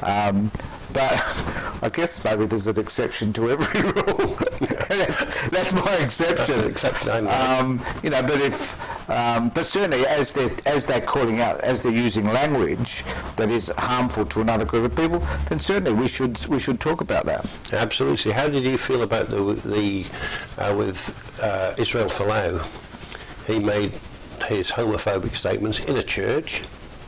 Um, 0.03 0.51
but 0.93 1.11
I 1.81 1.89
guess 1.91 2.23
maybe 2.23 2.45
there's 2.45 2.67
an 2.67 2.79
exception 2.79 3.33
to 3.33 3.51
every 3.51 3.81
rule. 3.91 4.37
that's, 4.87 5.49
that's 5.49 5.73
my 5.73 5.95
exception. 5.95 6.59
an 6.61 6.69
exception. 6.69 7.27
Um, 7.27 7.83
you 8.03 8.09
know, 8.09 8.21
but 8.21 8.39
if, 8.41 8.79
um, 9.07 9.49
but 9.49 9.65
certainly 9.65 10.05
as 10.07 10.33
they're 10.33 10.51
as 10.65 10.87
they're 10.87 11.01
calling 11.01 11.41
out, 11.41 11.61
as 11.61 11.83
they're 11.83 11.91
using 11.91 12.25
language 12.25 13.03
that 13.35 13.51
is 13.51 13.71
harmful 13.77 14.25
to 14.25 14.41
another 14.41 14.65
group 14.65 14.85
of 14.85 14.95
people, 14.95 15.19
then 15.47 15.59
certainly 15.59 15.93
we 15.93 16.07
should 16.07 16.45
we 16.47 16.59
should 16.59 16.79
talk 16.79 17.01
about 17.01 17.25
that. 17.25 17.45
Absolutely. 17.71 18.31
How 18.31 18.47
did 18.47 18.65
you 18.65 18.77
feel 18.77 19.03
about 19.03 19.29
the 19.29 19.53
the 19.65 20.05
uh, 20.57 20.75
with 20.75 21.39
uh, 21.41 21.73
Israel 21.77 22.07
Folau? 22.07 22.65
He 23.45 23.59
made 23.59 23.91
his 24.47 24.71
homophobic 24.71 25.35
statements 25.35 25.79
in 25.79 25.97
a 25.97 26.03
church. 26.03 26.63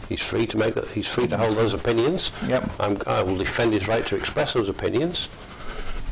He's 0.08 0.22
free 0.22 0.46
to 0.48 0.58
make 0.58 0.76
that. 0.76 0.88
He's 0.88 1.08
free 1.08 1.28
to 1.28 1.38
hold 1.38 1.58
those 1.58 1.74
opinions. 1.74 2.32
Yep. 2.48 2.70
I'm, 2.80 2.98
I 3.08 3.22
will 3.24 3.38
defend 3.38 3.74
his 3.74 3.88
right 3.88 4.06
to 4.08 4.16
express 4.16 4.54
those 4.54 4.70
opinions. 4.70 5.28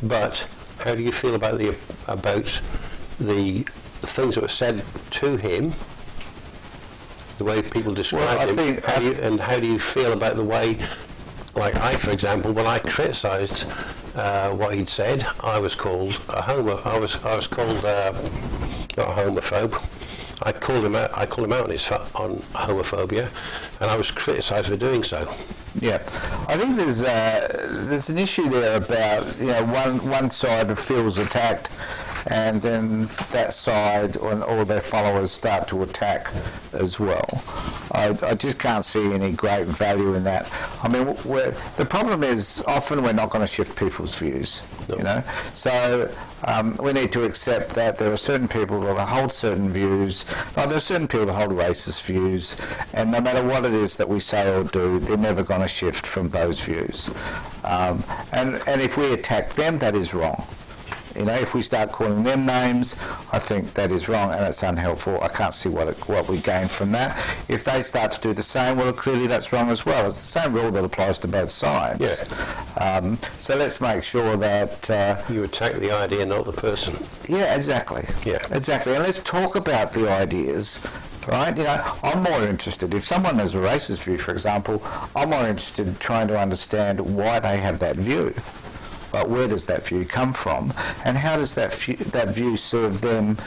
But 0.02 0.46
how 0.84 0.94
do 0.94 1.02
you 1.02 1.12
feel 1.12 1.34
about 1.34 1.58
the 1.58 1.74
about 2.06 2.60
the 3.18 3.62
things 4.02 4.34
that 4.34 4.42
were 4.42 4.48
said 4.48 4.84
to 5.20 5.36
him? 5.36 5.72
The 7.38 7.44
way 7.44 7.60
people 7.62 7.92
describe 7.92 8.38
I 8.38 8.46
him, 8.46 8.56
think- 8.56 8.84
how 8.84 9.00
you, 9.00 9.12
and 9.12 9.38
how 9.40 9.58
do 9.60 9.66
you 9.66 9.78
feel 9.78 10.12
about 10.12 10.36
the 10.36 10.44
way 10.44 10.78
like 11.54 11.74
I, 11.76 11.96
for 11.96 12.10
example, 12.10 12.52
when 12.52 12.66
I 12.66 12.78
criticised 12.78 13.64
uh, 14.14 14.50
what 14.50 14.74
he'd 14.74 14.88
said, 14.90 15.26
I 15.42 15.58
was 15.58 15.74
called 15.74 16.18
a 16.28 16.42
homo. 16.42 16.80
I 16.84 16.98
was 16.98 17.16
I 17.24 17.34
was 17.36 17.46
called 17.46 17.82
uh, 17.84 18.12
not 18.96 19.08
a 19.08 19.12
homophobe. 19.22 19.74
I 20.42 20.52
called 20.52 20.84
him 20.84 20.94
out. 20.94 21.16
I 21.16 21.24
called 21.24 21.46
him 21.46 21.52
out 21.54 21.64
on 21.64 21.70
his 21.70 21.82
fa- 21.84 22.06
on 22.14 22.36
homophobia, 22.52 23.28
and 23.80 23.90
I 23.90 23.96
was 23.96 24.10
criticised 24.10 24.68
for 24.68 24.76
doing 24.76 25.02
so. 25.02 25.32
Yeah, 25.80 25.96
I 26.48 26.56
think 26.58 26.76
there's 26.76 27.02
uh, 27.02 27.48
there's 27.88 28.10
an 28.10 28.18
issue 28.18 28.48
there 28.50 28.76
about 28.76 29.38
you 29.38 29.46
know 29.46 29.64
one 29.64 30.06
one 30.10 30.30
side 30.30 30.78
feels 30.78 31.18
attacked 31.18 31.70
and 32.28 32.60
then 32.60 33.08
that 33.30 33.54
side 33.54 34.16
or, 34.16 34.42
or 34.44 34.64
their 34.64 34.80
followers 34.80 35.30
start 35.30 35.68
to 35.68 35.82
attack 35.82 36.32
as 36.72 36.98
well. 36.98 37.26
I, 37.92 38.16
I 38.22 38.34
just 38.34 38.58
can't 38.58 38.84
see 38.84 39.12
any 39.12 39.32
great 39.32 39.66
value 39.66 40.14
in 40.14 40.24
that. 40.24 40.50
I 40.82 40.88
mean, 40.88 41.16
we're, 41.24 41.52
the 41.76 41.86
problem 41.86 42.24
is 42.24 42.62
often 42.66 43.02
we're 43.02 43.12
not 43.12 43.30
going 43.30 43.46
to 43.46 43.52
shift 43.52 43.76
people's 43.76 44.18
views, 44.18 44.62
you 44.88 45.02
know. 45.02 45.22
So 45.54 46.12
um, 46.44 46.76
we 46.82 46.92
need 46.92 47.12
to 47.12 47.24
accept 47.24 47.70
that 47.70 47.96
there 47.96 48.12
are 48.12 48.16
certain 48.16 48.48
people 48.48 48.80
that 48.80 49.08
hold 49.08 49.32
certain 49.32 49.72
views. 49.72 50.24
Like 50.56 50.68
there 50.68 50.78
are 50.78 50.80
certain 50.80 51.08
people 51.08 51.26
that 51.26 51.34
hold 51.34 51.52
racist 51.52 52.02
views, 52.04 52.56
and 52.92 53.10
no 53.10 53.20
matter 53.20 53.42
what 53.42 53.64
it 53.64 53.72
is 53.72 53.96
that 53.96 54.08
we 54.08 54.20
say 54.20 54.52
or 54.52 54.64
do, 54.64 54.98
they're 54.98 55.16
never 55.16 55.42
going 55.42 55.60
to 55.60 55.68
shift 55.68 56.06
from 56.06 56.28
those 56.30 56.60
views. 56.60 57.10
Um, 57.64 58.02
and 58.32 58.60
and 58.66 58.80
if 58.80 58.96
we 58.96 59.12
attack 59.12 59.54
them, 59.54 59.78
that 59.78 59.94
is 59.94 60.12
wrong. 60.12 60.46
You 61.16 61.24
know, 61.24 61.34
if 61.34 61.54
we 61.54 61.62
start 61.62 61.92
calling 61.92 62.22
them 62.22 62.44
names, 62.46 62.94
I 63.32 63.38
think 63.38 63.72
that 63.74 63.90
is 63.90 64.08
wrong 64.08 64.32
and 64.32 64.44
it's 64.44 64.62
unhelpful. 64.62 65.20
I 65.22 65.28
can't 65.28 65.54
see 65.54 65.68
what 65.68 65.88
it, 65.88 66.08
what 66.08 66.28
we 66.28 66.38
gain 66.40 66.68
from 66.68 66.92
that. 66.92 67.16
If 67.48 67.64
they 67.64 67.82
start 67.82 68.12
to 68.12 68.20
do 68.20 68.34
the 68.34 68.42
same, 68.42 68.76
well, 68.76 68.92
clearly 68.92 69.26
that's 69.26 69.52
wrong 69.52 69.70
as 69.70 69.86
well. 69.86 70.06
It's 70.06 70.20
the 70.20 70.40
same 70.40 70.52
rule 70.52 70.70
that 70.72 70.84
applies 70.84 71.18
to 71.20 71.28
both 71.28 71.50
sides. 71.50 72.00
Yeah. 72.00 72.82
Um, 72.82 73.18
so 73.38 73.56
let's 73.56 73.80
make 73.80 74.02
sure 74.02 74.36
that. 74.36 74.90
Uh, 74.90 75.22
You 75.30 75.44
attack 75.44 75.72
the 75.74 75.90
idea, 75.92 76.26
not 76.26 76.44
the 76.44 76.52
person. 76.52 76.96
yeah, 77.28 77.54
exactly. 77.54 78.04
Yeah. 78.24 78.46
Exactly. 78.50 78.94
And 78.94 79.02
let's 79.02 79.18
talk 79.20 79.56
about 79.56 79.92
the 79.92 80.10
ideas. 80.10 80.80
Right, 81.26 81.56
you 81.56 81.64
know, 81.64 81.82
I'm 82.04 82.22
more 82.22 82.44
interested. 82.46 82.94
If 82.94 83.02
someone 83.02 83.40
has 83.40 83.56
a 83.56 83.58
racist 83.58 84.04
view, 84.04 84.16
for 84.16 84.30
example, 84.30 84.80
I'm 85.16 85.30
more 85.30 85.40
interested 85.48 85.88
in 85.88 85.96
trying 85.96 86.28
to 86.28 86.38
understand 86.38 87.00
why 87.00 87.40
they 87.40 87.56
have 87.56 87.80
that 87.80 87.96
view. 87.96 88.32
But 89.12 89.28
where 89.28 89.48
does 89.48 89.66
that 89.66 89.86
view 89.86 90.04
come 90.04 90.32
from, 90.32 90.72
and 91.04 91.16
how 91.16 91.36
does 91.36 91.54
that 91.54 91.72
view, 91.74 91.96
that 91.96 92.28
view 92.28 92.56
serve 92.56 93.00
them 93.00 93.38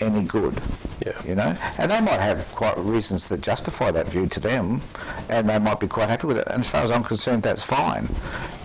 any 0.00 0.22
good? 0.22 0.60
Yeah. 1.04 1.20
You 1.26 1.34
know, 1.34 1.56
and 1.78 1.90
they 1.90 2.00
might 2.00 2.20
have 2.20 2.46
quite 2.54 2.76
reasons 2.78 3.28
that 3.28 3.40
justify 3.40 3.90
that 3.90 4.08
view 4.08 4.26
to 4.28 4.40
them, 4.40 4.82
and 5.28 5.48
they 5.48 5.58
might 5.58 5.80
be 5.80 5.88
quite 5.88 6.08
happy 6.08 6.26
with 6.26 6.38
it. 6.38 6.46
And 6.48 6.60
as 6.60 6.70
far 6.70 6.82
as 6.82 6.90
I'm 6.90 7.04
concerned, 7.04 7.42
that's 7.42 7.62
fine. 7.62 8.08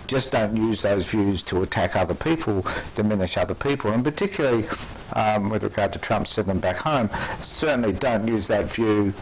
Just 0.06 0.30
don't 0.30 0.56
use 0.56 0.82
those 0.82 1.10
views 1.10 1.42
to 1.44 1.62
attack 1.62 1.96
other 1.96 2.14
people, 2.14 2.64
diminish 2.94 3.36
other 3.36 3.54
people, 3.54 3.90
and 3.90 4.04
particularly 4.04 4.66
um, 5.14 5.48
with 5.50 5.62
regard 5.64 5.92
to 5.94 5.98
Trump 5.98 6.26
send 6.26 6.48
them 6.48 6.60
back 6.60 6.76
home, 6.76 7.10
certainly 7.40 7.92
don't 7.92 8.28
use 8.28 8.46
that 8.48 8.66
view 8.66 9.12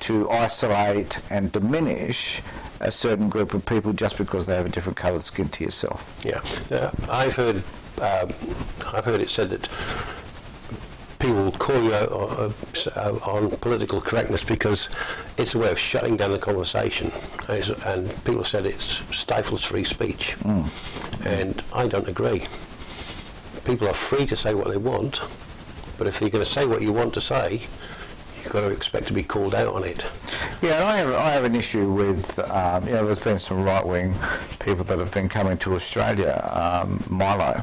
to 0.00 0.30
isolate 0.30 1.18
and 1.30 1.50
diminish 1.50 2.42
a 2.80 2.90
certain 2.92 3.28
group 3.28 3.54
of 3.54 3.64
people 3.66 3.92
just 3.92 4.16
because 4.18 4.46
they 4.46 4.54
have 4.54 4.66
a 4.66 4.68
different 4.68 4.96
coloured 4.96 5.22
skin 5.22 5.48
to 5.48 5.64
yourself. 5.64 6.20
Yeah, 6.24 6.40
yeah. 6.70 6.90
I've 7.08 7.34
heard, 7.34 7.56
um, 8.00 8.30
I've 8.92 9.04
heard 9.04 9.20
it 9.20 9.28
said 9.30 9.50
that 9.50 9.68
people 11.18 11.34
will 11.44 11.52
call 11.52 11.82
you 11.82 11.92
out 11.94 12.12
on, 12.12 12.54
uh, 12.94 13.18
on 13.26 13.50
political 13.58 14.00
correctness 14.00 14.44
because 14.44 14.88
it's 15.36 15.54
a 15.54 15.58
way 15.58 15.70
of 15.70 15.78
shutting 15.78 16.16
down 16.16 16.30
the 16.30 16.38
conversation, 16.38 17.10
and 17.48 17.58
it's- 17.58 17.84
and 17.86 18.24
people 18.24 18.44
said 18.44 18.64
it 18.66 18.80
stifles 18.80 19.64
free 19.64 19.82
speech, 19.84 20.36
and 21.24 21.62
I 21.72 21.88
don't 21.88 22.08
agree. 22.08 22.46
People 23.64 23.88
are 23.88 23.94
free 23.94 24.26
to 24.26 24.36
say 24.36 24.54
what 24.54 24.68
they 24.68 24.76
want, 24.76 25.20
but 25.98 26.06
if 26.06 26.20
they're 26.20 26.28
going 26.30 26.44
to 26.44 26.50
say 26.50 26.64
what 26.66 26.80
you 26.82 26.92
want 26.92 27.12
to 27.14 27.20
say, 27.20 27.62
you've 28.36 28.52
got 28.52 28.60
to 28.60 28.68
expect 28.68 29.08
to 29.08 29.12
be 29.12 29.24
called 29.24 29.54
out 29.56 29.74
on 29.74 29.82
it. 29.84 30.04
Yeah, 30.60 30.74
and 30.74 30.84
I 30.84 30.96
have, 30.96 31.14
I 31.14 31.30
have 31.30 31.44
an 31.44 31.54
issue 31.54 31.92
with, 31.92 32.38
um, 32.50 32.84
you 32.86 32.92
know, 32.92 33.04
there's 33.06 33.20
been 33.20 33.38
some 33.38 33.62
right-wing 33.62 34.14
people 34.58 34.82
that 34.84 34.98
have 34.98 35.12
been 35.12 35.28
coming 35.28 35.56
to 35.58 35.74
Australia, 35.74 36.50
um, 36.52 37.02
Milo, 37.08 37.60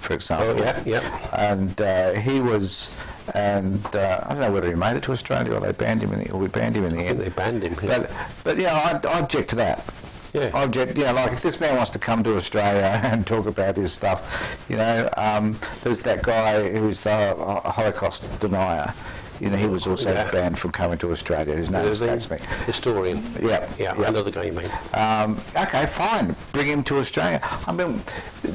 for 0.00 0.14
example. 0.14 0.50
Oh, 0.50 0.56
yeah, 0.56 0.82
yeah. 0.86 1.28
And 1.50 1.78
uh, 1.80 2.12
he 2.12 2.40
was, 2.40 2.90
and 3.34 3.84
uh, 3.94 4.20
I 4.24 4.30
don't 4.30 4.40
know 4.40 4.52
whether 4.52 4.68
he 4.68 4.74
made 4.74 4.96
it 4.96 5.02
to 5.04 5.12
Australia 5.12 5.52
or 5.54 5.60
they 5.60 5.72
banned 5.72 6.02
him 6.02 6.12
in 6.14 6.20
the, 6.20 6.30
or 6.30 6.40
we 6.40 6.48
banned 6.48 6.76
him 6.76 6.84
in 6.84 6.96
the 6.96 7.02
I 7.02 7.06
end. 7.08 7.20
they 7.20 7.28
banned 7.28 7.62
him. 7.62 7.76
yeah. 7.82 7.98
But, 7.98 8.10
but 8.42 8.58
yeah, 8.58 8.74
I, 9.04 9.08
I 9.08 9.20
object 9.20 9.50
to 9.50 9.56
that. 9.56 9.84
Yeah. 10.32 10.50
I 10.54 10.62
object, 10.64 10.96
you 10.96 11.04
know, 11.04 11.12
like 11.12 11.32
if 11.32 11.42
this 11.42 11.60
man 11.60 11.76
wants 11.76 11.90
to 11.90 11.98
come 11.98 12.22
to 12.22 12.34
Australia 12.36 13.00
and 13.04 13.26
talk 13.26 13.44
about 13.44 13.76
his 13.76 13.92
stuff, 13.92 14.64
you 14.68 14.76
know, 14.76 15.10
um, 15.18 15.58
there's 15.82 16.00
that 16.02 16.22
guy 16.22 16.70
who's 16.70 17.04
a 17.04 17.34
Holocaust 17.34 18.40
denier. 18.40 18.94
You 19.42 19.50
know, 19.50 19.56
he 19.56 19.66
was 19.66 19.88
also 19.88 20.12
Yeah. 20.12 20.30
banned 20.30 20.56
from 20.56 20.70
coming 20.70 20.98
to 20.98 21.10
Australia. 21.10 21.56
His 21.56 21.68
name 21.68 21.84
escapes 21.86 22.30
me. 22.30 22.38
historian. 22.64 23.18
Yeah, 23.42 23.66
Yeah, 23.76 23.94
yeah. 23.98 24.06
I 24.06 24.10
know 24.10 24.22
the 24.22 24.30
guy 24.30 24.44
you 24.44 24.52
mean. 24.52 24.70
Um, 24.94 25.40
okay, 25.56 25.84
fine. 25.86 26.36
Bring 26.52 26.68
him 26.68 26.84
to 26.84 26.98
Australia. 26.98 27.40
I 27.66 27.72
mean, 27.72 28.00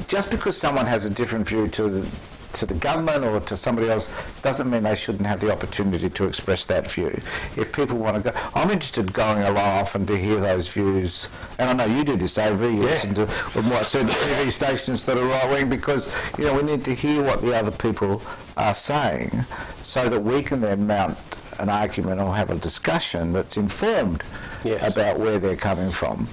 just 0.08 0.30
because 0.30 0.56
someone 0.56 0.86
has 0.86 1.04
a 1.04 1.10
different 1.10 1.46
view 1.46 1.68
to 1.68 1.90
the, 1.90 2.06
to 2.54 2.64
the 2.64 2.72
government 2.72 3.22
or 3.22 3.38
to 3.40 3.54
somebody 3.54 3.90
else 3.90 4.08
doesn't 4.40 4.70
mean 4.70 4.84
they 4.84 4.94
shouldn't 4.96 5.26
have 5.26 5.40
the 5.40 5.52
opportunity 5.52 6.08
to 6.08 6.24
express 6.24 6.64
that 6.64 6.90
view. 6.90 7.10
If 7.56 7.70
people 7.74 7.98
want 7.98 8.16
to 8.24 8.32
go, 8.32 8.38
I'm 8.54 8.70
interested 8.70 9.12
going 9.12 9.42
along 9.42 9.68
often 9.82 10.06
to 10.06 10.16
hear 10.16 10.40
those 10.40 10.72
views. 10.72 11.28
And 11.58 11.68
I 11.68 11.74
know 11.86 11.94
you 11.94 12.02
do 12.02 12.16
this, 12.16 12.38
AV. 12.38 12.62
You 12.62 12.70
listen 12.92 13.12
to 13.14 13.26
what 13.26 13.84
certain 13.84 14.08
TV 14.08 14.50
stations 14.50 15.04
that 15.04 15.18
are 15.18 15.26
right 15.26 15.50
wing 15.50 15.68
because 15.68 16.08
you 16.38 16.46
know 16.46 16.54
we 16.54 16.62
need 16.62 16.82
to 16.86 16.94
hear 16.94 17.22
what 17.22 17.42
the 17.42 17.54
other 17.54 17.70
people 17.72 18.22
are 18.58 18.74
saying, 18.74 19.44
so 19.82 20.08
that 20.08 20.20
we 20.22 20.42
can 20.42 20.60
then 20.60 20.86
mount 20.86 21.16
an 21.58 21.68
argument 21.68 22.20
or 22.20 22.34
have 22.34 22.50
a 22.50 22.56
discussion 22.56 23.32
that's 23.32 23.56
informed 23.56 24.22
Yes. 24.64 24.92
about 24.92 25.18
where 25.20 25.38
they're 25.38 25.56
coming 25.56 25.90
from. 25.90 26.28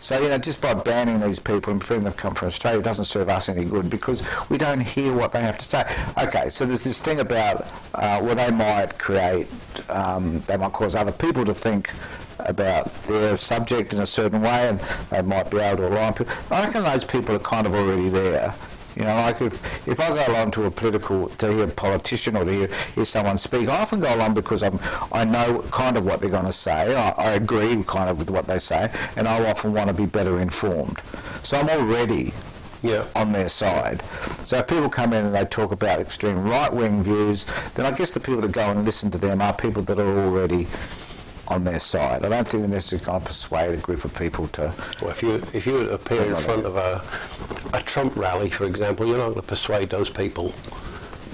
So, 0.00 0.20
you 0.20 0.28
know, 0.28 0.38
just 0.38 0.60
by 0.60 0.74
banning 0.74 1.20
these 1.20 1.38
people 1.38 1.72
and 1.72 1.80
them 1.82 2.04
to 2.04 2.12
come 2.12 2.34
from 2.34 2.48
Australia 2.48 2.82
doesn't 2.82 3.04
serve 3.06 3.28
us 3.28 3.48
any 3.48 3.64
good 3.64 3.88
because 3.90 4.22
we 4.48 4.58
don't 4.58 4.80
hear 4.80 5.12
what 5.12 5.32
they 5.32 5.40
have 5.40 5.58
to 5.58 5.64
say. 5.64 5.84
Okay, 6.22 6.48
so 6.48 6.64
there's 6.66 6.84
this 6.84 7.00
thing 7.00 7.20
about, 7.20 7.66
uh, 7.94 8.20
well, 8.22 8.34
they 8.34 8.50
might 8.50 8.98
create, 8.98 9.48
um, 9.90 10.40
they 10.46 10.56
might 10.56 10.72
cause 10.72 10.94
other 10.96 11.12
people 11.12 11.44
to 11.44 11.54
think 11.54 11.90
about 12.40 12.92
their 13.04 13.36
subject 13.36 13.92
in 13.92 14.00
a 14.00 14.06
certain 14.06 14.42
way 14.42 14.68
and 14.68 14.78
they 15.10 15.22
might 15.22 15.50
be 15.50 15.58
able 15.58 15.78
to 15.78 15.88
align 15.88 16.12
people. 16.14 16.32
I 16.50 16.64
reckon 16.64 16.84
those 16.84 17.04
people 17.04 17.34
are 17.34 17.40
kind 17.40 17.66
of 17.66 17.74
already 17.74 18.08
there. 18.08 18.54
You 18.98 19.04
know, 19.04 19.14
like 19.14 19.40
if, 19.40 19.86
if 19.86 20.00
I 20.00 20.08
go 20.08 20.32
along 20.32 20.50
to 20.52 20.64
a 20.64 20.70
political, 20.72 21.28
to 21.28 21.52
hear 21.52 21.64
a 21.64 21.68
politician 21.68 22.36
or 22.36 22.44
to 22.44 22.52
hear, 22.52 22.66
hear 22.96 23.04
someone 23.04 23.38
speak, 23.38 23.68
I 23.68 23.80
often 23.80 24.00
go 24.00 24.12
along 24.12 24.34
because 24.34 24.64
I'm, 24.64 24.80
I 25.12 25.24
know 25.24 25.62
kind 25.70 25.96
of 25.96 26.04
what 26.04 26.20
they're 26.20 26.30
going 26.30 26.46
to 26.46 26.52
say. 26.52 26.96
I, 26.96 27.10
I 27.10 27.30
agree 27.32 27.82
kind 27.86 28.10
of 28.10 28.18
with 28.18 28.28
what 28.28 28.48
they 28.48 28.58
say, 28.58 28.90
and 29.16 29.28
I 29.28 29.48
often 29.48 29.72
want 29.72 29.86
to 29.86 29.94
be 29.94 30.06
better 30.06 30.40
informed. 30.40 31.00
So 31.44 31.56
I'm 31.58 31.68
already 31.68 32.32
Yeah. 32.82 33.06
on 33.14 33.30
their 33.32 33.48
side. 33.48 34.02
So 34.44 34.58
if 34.58 34.66
people 34.66 34.88
come 34.88 35.12
in 35.12 35.26
and 35.26 35.34
they 35.34 35.44
talk 35.44 35.70
about 35.70 36.00
extreme 36.00 36.42
right-wing 36.44 37.02
views, 37.04 37.46
then 37.74 37.86
I 37.86 37.92
guess 37.92 38.12
the 38.14 38.20
people 38.20 38.40
that 38.42 38.52
go 38.52 38.68
and 38.70 38.84
listen 38.84 39.10
to 39.12 39.18
them 39.18 39.40
are 39.42 39.52
people 39.52 39.82
that 39.82 39.98
are 40.00 40.18
already 40.26 40.66
on 41.48 41.64
their 41.64 41.80
side. 41.80 42.24
I 42.24 42.28
don't 42.28 42.46
think 42.46 42.62
they're 42.62 42.70
necessarily 42.70 43.04
going 43.06 43.20
to 43.20 43.26
persuade 43.26 43.74
a 43.74 43.82
group 43.82 44.04
of 44.04 44.14
people 44.14 44.48
to... 44.48 44.72
Well, 45.00 45.10
if 45.10 45.22
you 45.22 45.34
if 45.52 45.66
you 45.66 45.90
appear 45.90 46.22
in 46.22 46.36
front 46.36 46.66
of 46.66 46.76
a 46.76 47.02
a 47.76 47.82
Trump 47.82 48.16
rally, 48.16 48.50
for 48.50 48.64
example, 48.64 49.06
you're 49.06 49.18
not 49.18 49.24
going 49.30 49.40
to 49.40 49.42
persuade 49.42 49.90
those 49.90 50.10
people. 50.10 50.54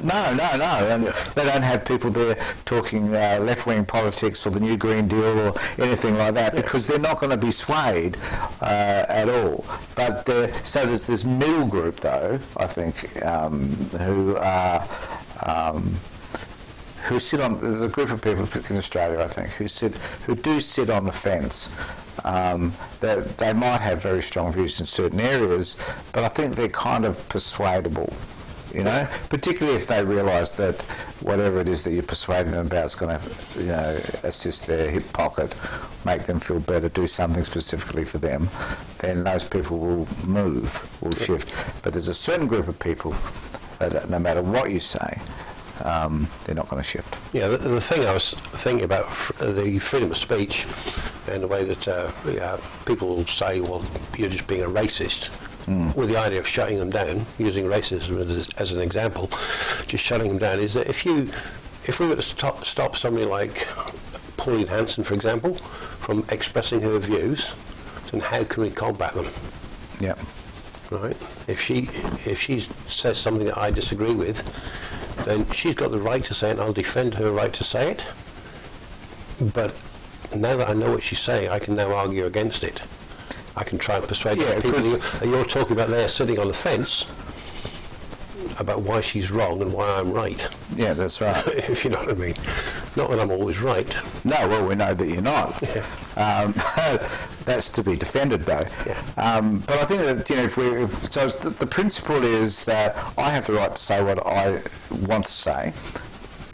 No, 0.03 0.35
no, 0.35 0.57
no. 0.57 0.87
And 0.89 1.07
they 1.35 1.45
don't 1.45 1.63
have 1.63 1.85
people 1.85 2.11
there 2.11 2.35
talking 2.65 3.15
uh, 3.15 3.39
left-wing 3.41 3.87
politics 3.87 4.47
or 4.47 4.51
the 4.51 4.61
New 4.61 4.77
Green 4.77 5.09
Deal 5.09 5.39
or 5.49 5.55
anything 5.79 6.17
like 6.19 6.35
that 6.35 6.55
because 6.55 6.87
they're 6.87 6.99
not 6.99 7.21
going 7.21 7.31
to 7.31 7.37
be 7.39 7.51
swayed 7.51 8.17
uh, 8.61 9.07
at 9.09 9.29
all. 9.29 9.65
But 9.95 10.27
there- 10.27 10.53
so 10.65 10.85
there's 10.85 11.07
this 11.07 11.25
middle 11.25 11.67
group, 11.67 12.01
though, 12.01 12.39
I 12.57 12.67
think, 12.67 13.25
um, 13.25 13.71
who 13.99 14.37
are. 14.37 14.87
Um, 15.43 15.97
who 17.05 17.21
sit 17.21 17.41
on 17.41 17.61
there's 17.61 17.83
a 17.83 17.89
group 17.89 18.11
of 18.11 18.23
people 18.23 18.49
in 18.71 18.77
Australia 18.77 19.21
I 19.21 19.27
think 19.27 19.51
who 19.51 19.69
sit 19.69 19.95
who 20.27 20.35
do 20.35 20.61
sit 20.61 20.91
on 20.91 21.07
the 21.07 21.13
fence. 21.13 21.71
Um, 22.25 22.73
they, 23.01 23.17
they 23.37 23.53
might 23.53 23.81
have 23.81 24.01
very 24.03 24.23
strong 24.23 24.53
views 24.53 24.81
in 24.81 24.87
certain 24.87 25.21
areas 25.21 25.77
but 26.13 26.25
I 26.25 26.29
think 26.29 26.55
they're 26.55 26.69
kind 26.69 27.05
of 27.05 27.29
persuadable 27.29 28.13
you 28.75 28.83
know? 28.83 29.07
Particularly 29.29 29.77
if 29.77 29.87
they 29.87 30.05
realise 30.05 30.53
that 30.53 30.83
whatever 31.21 31.61
it 31.61 31.69
is 31.69 31.85
that 31.85 31.93
you're 31.93 32.03
persuading 32.03 32.53
them 32.53 32.67
about 32.67 32.87
is 32.87 32.95
going 32.95 33.19
to 33.19 33.61
you 33.61 33.67
know 33.67 34.01
assist 34.25 34.67
their 34.67 34.91
hip 34.91 35.11
pocket 35.13 35.55
make 36.05 36.25
them 36.25 36.41
feel 36.41 36.61
better 36.61 36.89
do 36.89 37.07
something 37.07 37.45
specifically 37.45 38.05
for 38.05 38.19
them 38.19 38.49
then 38.99 39.25
those 39.25 39.45
people 39.45 39.79
will 39.79 40.09
move 40.25 41.03
will 41.03 41.13
shift. 41.13 41.51
But 41.83 41.93
there's 41.93 42.09
a 42.09 42.15
certain 42.15 42.47
group 42.47 42.69
of 42.69 42.79
people 42.79 43.15
that 43.79 44.11
no 44.11 44.19
matter 44.19 44.43
what 44.43 44.71
you 44.71 44.81
say 44.81 45.19
um, 45.83 46.29
they're 46.45 46.55
not 46.55 46.69
going 46.69 46.83
to 46.83 46.89
shift. 46.89 47.19
Yeah, 47.35 47.49
the, 47.49 47.57
the 47.57 47.81
thing 47.81 48.07
I 48.07 48.13
was 48.13 48.33
thinking 48.35 48.85
about 48.85 49.11
fr- 49.11 49.45
the 49.45 49.79
freedom 49.79 50.11
of 50.11 50.17
speech 50.17 50.67
and 51.29 51.43
the 51.43 51.49
way 51.49 51.65
that 51.65 51.89
uh, 51.89 52.11
yeah, 52.31 52.59
people 52.87 53.09
will 53.09 53.27
say, 53.27 53.61
well, 53.61 53.85
you're 54.17 54.29
just 54.29 54.47
being 54.47 54.63
a 54.63 54.69
racist, 54.69 55.31
with 55.97 56.11
the 56.11 56.19
idea 56.19 56.39
of 56.39 56.47
shutting 56.47 56.79
them 56.79 56.91
down, 56.91 57.25
using 57.39 57.65
racism 57.65 58.19
as, 58.29 58.51
as 58.59 58.73
an 58.73 58.81
example, 58.83 59.31
just 59.87 60.05
shutting 60.05 60.29
them 60.29 60.39
down, 60.39 60.59
is 60.61 60.75
that 60.75 60.87
if 60.89 61.07
you, 61.07 61.23
if 61.87 62.01
we 62.01 62.07
were 62.07 62.17
to 62.17 62.23
stop, 62.23 62.67
stop 62.67 62.97
somebody 62.97 63.25
like 63.25 63.67
Pauline 64.37 64.67
Hanson, 64.67 65.05
for 65.05 65.15
example, 65.15 65.55
from 65.55 66.23
expressing 66.31 66.83
her 66.83 66.99
views, 66.99 67.51
then 68.11 68.21
how 68.21 68.45
can 68.45 68.63
we 68.63 68.71
combat 68.71 69.15
them? 69.15 69.27
Yeah. 70.01 70.17
right? 70.91 71.17
If 71.49 71.61
she 71.61 71.89
if 72.31 72.39
she 72.39 72.61
says 72.87 73.17
something 73.17 73.47
that 73.47 73.57
I 73.57 73.71
disagree 73.71 74.15
with, 74.15 74.43
then 75.25 75.51
she's 75.53 75.75
got 75.75 75.91
the 75.91 75.99
right 75.99 76.25
to 76.25 76.35
say 76.35 76.49
it, 76.49 76.53
and 76.53 76.61
I'll 76.61 76.73
defend 76.73 77.15
her 77.15 77.33
right 77.33 77.53
to 77.53 77.65
say 77.65 77.91
it. 77.93 78.05
But 79.53 79.75
now 80.35 80.57
that 80.57 80.69
I 80.69 80.75
know 80.75 80.91
what 80.91 81.03
she's 81.03 81.19
saying, 81.19 81.49
I 81.49 81.59
can 81.59 81.75
now 81.75 81.93
argue 81.95 82.27
against 82.27 82.63
it. 82.63 82.83
I 83.57 83.65
can 83.65 83.79
try 83.79 83.97
and 83.97 84.07
persuade 84.07 84.39
Yeah, 84.39 84.61
people 84.61 84.99
you're 85.29 85.45
talking 85.45 85.73
about 85.73 85.89
there 85.89 86.09
sitting 86.09 86.39
on 86.39 86.49
the 86.49 86.53
fence 86.55 87.07
about 88.59 88.83
why 88.83 89.01
she's 89.01 89.31
wrong 89.31 89.63
and 89.63 89.73
why 89.73 89.89
I'm 89.99 90.13
right, 90.13 90.47
Yeah, 90.77 90.95
that's 90.95 91.21
right. 91.21 91.47
if 91.47 91.85
you 91.85 91.91
know 91.91 91.99
what 92.01 92.11
I 92.11 92.15
mean. 92.15 92.35
Not 92.97 93.11
that 93.11 93.19
I'm 93.21 93.31
always 93.31 93.61
right. 93.61 93.93
No, 94.25 94.49
well, 94.49 94.67
we 94.67 94.75
know 94.75 94.95
that 94.95 95.09
you're 95.09 95.23
not. 95.23 95.61
Yeah. 95.63 95.85
Um, 96.17 96.55
that's 97.45 97.69
to 97.71 97.83
be 97.83 97.97
defended, 97.97 98.43
though. 98.43 98.65
Yeah. 98.87 99.03
Um, 99.17 99.59
but 99.61 99.79
I 99.79 99.85
think 99.85 100.01
that 100.03 100.31
you 100.31 100.37
know, 100.37 100.45
if 100.45 100.57
we, 100.57 100.69
if, 100.69 101.13
so 101.13 101.27
the, 101.27 101.51
the 101.51 101.67
principle 101.67 102.23
is 102.23 102.65
that 102.67 102.97
I 103.19 103.31
have 103.31 103.47
the 103.47 103.55
right 103.55 103.75
to 103.75 103.81
say 103.81 104.03
what 104.03 104.25
I 104.27 104.63
want 105.09 105.27
to 105.27 105.33
say, 105.33 105.73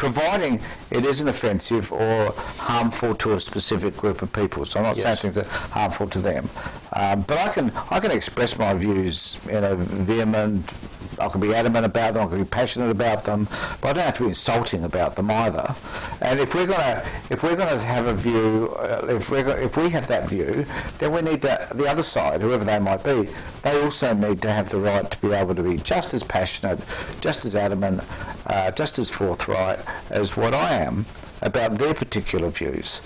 providing 0.00 0.59
it 0.90 1.04
isn't 1.04 1.28
offensive 1.28 1.92
or 1.92 2.32
harmful 2.56 3.14
to 3.14 3.35
a 3.35 3.40
specific 3.40 3.94
group 3.99 4.23
of 4.23 4.32
people. 4.32 4.64
So 4.64 4.80
I'm 4.80 4.87
not 4.87 4.97
saying 4.97 5.16
things 5.16 5.35
that 5.35 5.44
are 5.44 5.68
harmful 5.78 6.09
to 6.09 6.18
them, 6.20 6.49
um, 6.94 7.20
but 7.23 7.37
I 7.37 7.52
can 7.52 7.70
I 7.90 8.00
can 8.00 8.11
express 8.11 8.59
my 8.59 8.73
views 8.73 9.38
in 9.49 9.62
a 9.62 9.76
vehement. 9.76 10.73
I 11.19 11.28
can 11.28 11.40
be 11.40 11.54
adamant 11.54 11.85
about 11.85 12.14
them. 12.14 12.26
I 12.26 12.30
can 12.30 12.38
be 12.38 12.45
passionate 12.45 12.90
about 12.90 13.25
them, 13.25 13.49
but 13.80 13.90
I 13.90 13.92
don't 13.92 14.04
have 14.04 14.14
to 14.14 14.23
be 14.23 14.28
insulting 14.28 14.85
about 14.85 15.16
them 15.16 15.30
either. 15.30 15.75
And 16.21 16.40
if 16.40 16.54
we're 16.54 16.66
gonna 16.66 17.04
if 17.30 17.42
we're 17.42 17.57
gonna 17.57 17.78
have 17.78 18.07
a 18.07 18.14
view, 18.14 18.75
uh, 18.78 19.07
if 19.09 19.30
we 19.30 19.40
if 19.40 19.76
we 19.76 19.90
have 19.90 20.07
that 20.09 20.28
view, 20.28 20.64
then 20.99 21.12
we 21.12 21.23
need 21.23 21.42
to, 21.42 21.69
the 21.75 21.87
other 21.88 22.02
side, 22.02 22.40
whoever 22.40 22.64
they 22.64 22.78
might 22.78 23.04
be, 23.04 23.28
they 23.62 23.83
also 23.83 24.14
need 24.14 24.40
to 24.42 24.50
have 24.50 24.71
the 24.71 24.78
right 24.78 25.11
to 25.11 25.19
be 25.19 25.33
able 25.33 25.54
to 25.54 25.62
be 25.62 25.76
just 25.76 26.14
as 26.14 26.23
passionate, 26.23 26.80
just 27.21 27.45
as 27.45 27.54
adamant, 27.54 28.02
uh, 28.47 28.71
just 28.71 28.99
as 28.99 29.11
forthright 29.11 29.80
as 30.11 30.37
what 30.37 30.54
I 30.54 30.75
am 30.75 31.07
about 31.42 31.78
their 31.78 31.95
particular 31.95 32.50
views. 32.50 33.00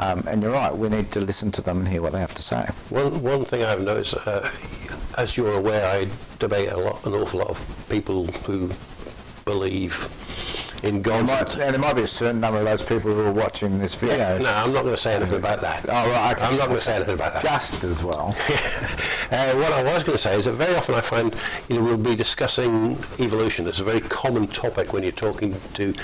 Um, 0.00 0.24
and 0.26 0.42
you're 0.42 0.52
right, 0.52 0.74
we 0.74 0.88
need 0.88 1.12
to 1.12 1.20
listen 1.20 1.52
to 1.52 1.60
them 1.60 1.80
and 1.80 1.88
hear 1.88 2.00
what 2.00 2.12
they 2.12 2.20
have 2.20 2.34
to 2.34 2.42
say. 2.42 2.66
One 2.88 3.22
one 3.22 3.44
thing 3.44 3.62
I've 3.62 3.82
noticed, 3.82 4.14
uh, 4.26 4.50
as 5.18 5.36
you're 5.36 5.52
aware, 5.52 5.84
I 5.84 6.08
debate 6.38 6.70
a 6.70 6.76
lot, 6.78 7.04
an 7.04 7.12
awful 7.12 7.40
lot 7.40 7.50
of 7.50 7.86
people 7.90 8.26
who 8.26 8.70
believe 9.44 10.08
in 10.82 11.02
God. 11.02 11.26
might, 11.26 11.54
and 11.58 11.74
there 11.74 11.78
might 11.78 11.96
be 11.96 12.02
a 12.02 12.06
certain 12.06 12.40
number 12.40 12.58
of 12.58 12.64
those 12.64 12.82
people 12.82 13.12
who 13.12 13.20
are 13.20 13.32
watching 13.32 13.78
this 13.78 13.94
video. 13.94 14.38
no, 14.38 14.50
I'm 14.50 14.72
not 14.72 14.84
going 14.84 14.94
to 14.94 15.00
say 15.00 15.16
anything 15.16 15.38
about 15.38 15.60
that. 15.60 15.84
Oh, 15.86 16.10
right, 16.10 16.34
okay. 16.34 16.46
I'm 16.46 16.56
not 16.56 16.68
going 16.68 16.78
to 16.78 16.84
say 16.84 16.96
anything 16.96 17.14
about 17.14 17.34
that. 17.34 17.42
Just 17.42 17.84
as 17.84 18.02
well. 18.02 18.34
Uh, 19.30 19.54
what 19.54 19.72
I 19.72 19.84
was 19.84 20.02
going 20.02 20.16
to 20.16 20.18
say 20.18 20.36
is 20.36 20.46
that 20.46 20.54
very 20.54 20.74
often 20.74 20.96
I 20.96 21.00
find, 21.00 21.32
you 21.68 21.76
know, 21.76 21.84
we'll 21.84 21.96
be 21.96 22.16
discussing 22.16 22.98
evolution. 23.20 23.64
It's 23.68 23.78
a 23.78 23.84
very 23.84 24.00
common 24.00 24.48
topic 24.48 24.92
when 24.92 25.04
you're 25.04 25.12
talking 25.12 25.54
to, 25.74 25.94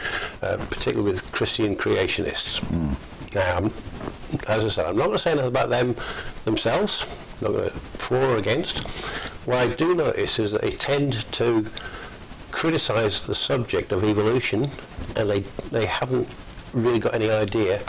uh, 0.43 0.59
particularly 0.71 1.11
with 1.11 1.33
Christian 1.33 1.75
creationists. 1.75 2.63
Now, 3.37 3.71
as 4.49 4.65
I 4.65 4.69
said, 4.69 4.87
I'm 4.87 4.97
not 4.97 5.09
going 5.09 5.19
to 5.19 5.23
say 5.23 5.33
anything 5.33 5.49
about 5.49 5.69
them 5.69 5.95
themselves. 6.47 7.05
Not 7.43 7.53
going 7.53 7.69
to 7.69 7.77
for 7.77 8.17
or 8.17 8.37
against. 8.39 8.79
What 9.47 9.59
I 9.59 9.67
do 9.69 9.95
notice 9.95 10.39
is 10.39 10.53
that 10.53 10.63
they 10.63 10.71
tend 10.71 11.31
to 11.33 11.67
criticise 12.51 13.27
the 13.27 13.35
subject 13.35 13.93
of 13.93 14.05
evolution, 14.05 14.71
and 15.17 15.29
they 15.29 15.41
they 15.71 15.85
haven't 15.85 16.27
really 16.73 16.99
got 16.99 17.15
any 17.15 17.29
idea 17.29 17.81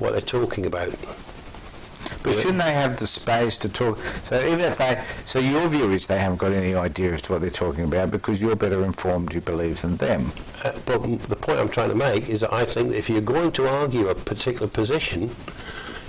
what 0.00 0.10
they're 0.10 0.20
talking 0.20 0.66
about. 0.66 0.92
But 2.22 2.34
shouldn't 2.34 2.58
they 2.58 2.72
have 2.72 2.98
the 2.98 3.06
space 3.06 3.56
to 3.58 3.68
talk? 3.68 3.98
So 4.24 4.40
even 4.44 4.60
if 4.60 4.76
they, 4.76 5.02
so 5.24 5.38
your 5.38 5.66
view 5.68 5.90
is 5.90 6.06
they 6.06 6.18
haven't 6.18 6.38
got 6.38 6.52
any 6.52 6.74
idea 6.74 7.12
as 7.12 7.22
to 7.22 7.32
what 7.32 7.40
they're 7.40 7.50
talking 7.50 7.84
about 7.84 8.10
because 8.10 8.42
you're 8.42 8.56
better 8.56 8.84
informed, 8.84 9.32
you 9.32 9.40
believe, 9.40 9.80
than 9.80 9.96
them. 9.96 10.32
Uh, 10.62 10.72
but 10.84 11.02
the 11.28 11.36
point 11.36 11.58
I'm 11.58 11.68
trying 11.70 11.88
to 11.88 11.94
make 11.94 12.28
is 12.28 12.42
that 12.42 12.52
I 12.52 12.64
think 12.66 12.90
that 12.90 12.98
if 12.98 13.08
you're 13.08 13.22
going 13.22 13.52
to 13.52 13.66
argue 13.66 14.08
a 14.08 14.14
particular 14.14 14.68
position, 14.68 15.34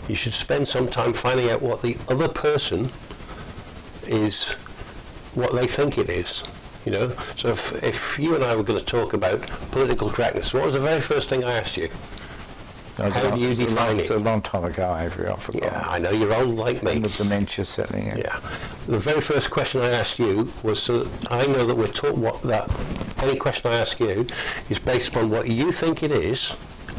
you 0.10 0.16
should 0.16 0.34
spend 0.34 0.68
some 0.68 0.90
time 0.90 1.14
finding 1.14 1.50
out 1.50 1.62
what 1.62 1.82
the 1.82 1.96
other 2.10 2.28
person 2.28 2.90
is, 4.08 4.50
what 5.34 5.54
they 5.54 5.68
think 5.68 5.98
it 5.98 6.10
is. 6.10 6.44
You 6.86 6.92
know, 6.92 7.12
so 7.36 7.50
if, 7.50 7.84
if 7.84 8.20
you 8.20 8.34
and 8.34 8.44
I 8.44 8.56
were 8.56 8.64
going 8.64 8.80
to 8.80 8.86
talk 8.86 9.14
about 9.14 9.42
political 9.72 10.10
correctness, 10.10 10.54
what 10.54 10.66
was 10.66 10.74
the 10.74 10.80
very 10.80 11.00
first 11.00 11.30
thing 11.30 11.44
I 11.44 11.54
asked 11.54 11.78
you? 11.78 11.90
Was 13.06 13.16
How 13.16 13.32
do 13.32 13.40
you 13.40 13.50
it's 13.50 13.60
a 13.60 13.66
long- 13.68 14.00
It's 14.00 14.10
a 14.10 14.18
long 14.18 14.42
time 14.42 14.64
ago, 14.66 14.96
Avery. 14.98 15.30
I 15.30 15.36
forgot. 15.36 15.62
Yeah, 15.64 15.84
I 15.88 16.00
know 16.00 16.12
you're 16.12 16.34
old 16.34 16.56
like 16.56 16.84
me. 16.84 16.94
And 16.94 17.06
the 17.06 17.24
dementia 17.24 17.66
setting 17.66 18.08
in. 18.08 18.18
Yeah. 18.18 18.40
The 18.88 19.00
very 19.00 19.22
first 19.22 19.50
question 19.50 19.82
I 19.82 19.90
asked 19.92 20.20
you 20.20 20.52
was 20.64 20.82
so 20.82 21.04
that 21.04 21.32
I 21.32 21.46
know 21.48 21.66
that 21.66 21.76
we're 21.76 21.88
taught 21.88 22.18
what 22.18 22.42
that 22.44 22.70
any 23.22 23.38
question 23.38 23.72
I 23.72 23.76
ask 23.78 24.00
you 24.00 24.28
is 24.70 24.80
based 24.80 25.10
upon 25.10 25.30
what 25.30 25.50
you 25.50 25.72
think 25.72 26.04
it 26.04 26.12
is. 26.12 26.54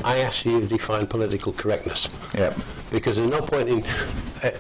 I 0.04 0.18
ask 0.18 0.44
you 0.44 0.60
to 0.60 0.66
define 0.66 1.06
political 1.06 1.52
correctness. 1.52 2.08
Yep. 2.34 2.56
Because 2.90 3.16
there's 3.16 3.30
no 3.30 3.40
point 3.40 3.68
in 3.68 3.84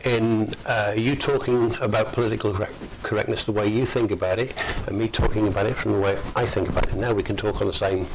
in 0.04 0.54
uh, 0.66 0.94
you 0.96 1.16
talking 1.16 1.74
about 1.80 2.12
political 2.12 2.52
correct, 2.54 2.74
correctness 3.02 3.44
the 3.44 3.52
way 3.52 3.66
you 3.66 3.84
think 3.84 4.10
about 4.12 4.38
it, 4.38 4.54
and 4.86 4.96
me 4.96 5.08
talking 5.08 5.48
about 5.48 5.66
it 5.66 5.74
from 5.74 5.92
the 5.92 5.98
way 5.98 6.16
I 6.36 6.46
think 6.46 6.68
about 6.68 6.86
it. 6.88 6.94
Now 6.94 7.12
we 7.12 7.22
can 7.22 7.36
talk 7.36 7.60
on 7.60 7.66
the 7.66 7.72
same 7.72 8.06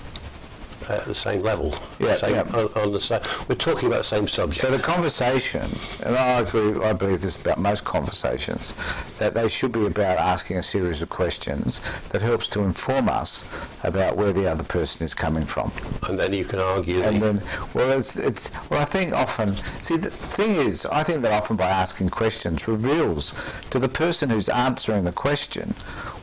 uh, 0.89 1.03
the 1.05 1.15
same 1.15 1.41
level. 1.41 1.73
Yeah, 1.99 2.15
Same, 2.15 2.35
yeah. 2.35 2.41
On, 2.53 2.65
on 2.83 2.91
the 2.91 2.99
same. 2.99 3.21
We're 3.47 3.55
talking 3.55 3.87
about 3.87 3.99
the 3.99 4.03
same 4.03 4.27
subject. 4.27 4.61
So 4.61 4.71
the 4.71 4.81
conversation, 4.81 5.69
and 6.03 6.15
I 6.15 6.39
agree, 6.39 6.81
I 6.83 6.93
believe 6.93 7.21
this 7.21 7.39
about 7.39 7.57
most 7.59 7.83
conversations, 7.83 8.73
that 9.19 9.33
they 9.33 9.47
should 9.49 9.71
be 9.71 9.85
about 9.85 10.17
asking 10.17 10.57
a 10.57 10.63
series 10.63 11.01
of 11.01 11.09
questions 11.09 11.79
that 12.09 12.21
helps 12.21 12.47
to 12.49 12.61
inform 12.61 13.09
us 13.09 13.45
about 13.83 14.17
where 14.17 14.33
the 14.33 14.47
other 14.49 14.63
person 14.63 15.05
is 15.05 15.13
coming 15.13 15.45
from. 15.45 15.71
and 16.07 16.19
then 16.19 16.33
you 16.33 16.45
can 16.45 16.59
argue. 16.59 17.01
And 17.01 17.21
then, 17.21 17.41
well, 17.73 17.97
it's, 17.97 18.15
it's, 18.17 18.49
well, 18.69 18.81
I 18.81 18.85
think 18.85 19.13
often, 19.13 19.55
see, 19.81 19.97
the 19.97 20.09
thing 20.09 20.55
is, 20.55 20.85
I 20.85 21.03
think 21.03 21.21
that 21.23 21.31
often 21.31 21.55
by 21.55 21.69
asking 21.69 22.09
questions 22.09 22.67
reveals 22.67 23.33
to 23.69 23.79
the 23.79 23.89
person 23.89 24.29
who's 24.29 24.49
answering 24.49 25.03
the 25.03 25.11
question 25.11 25.73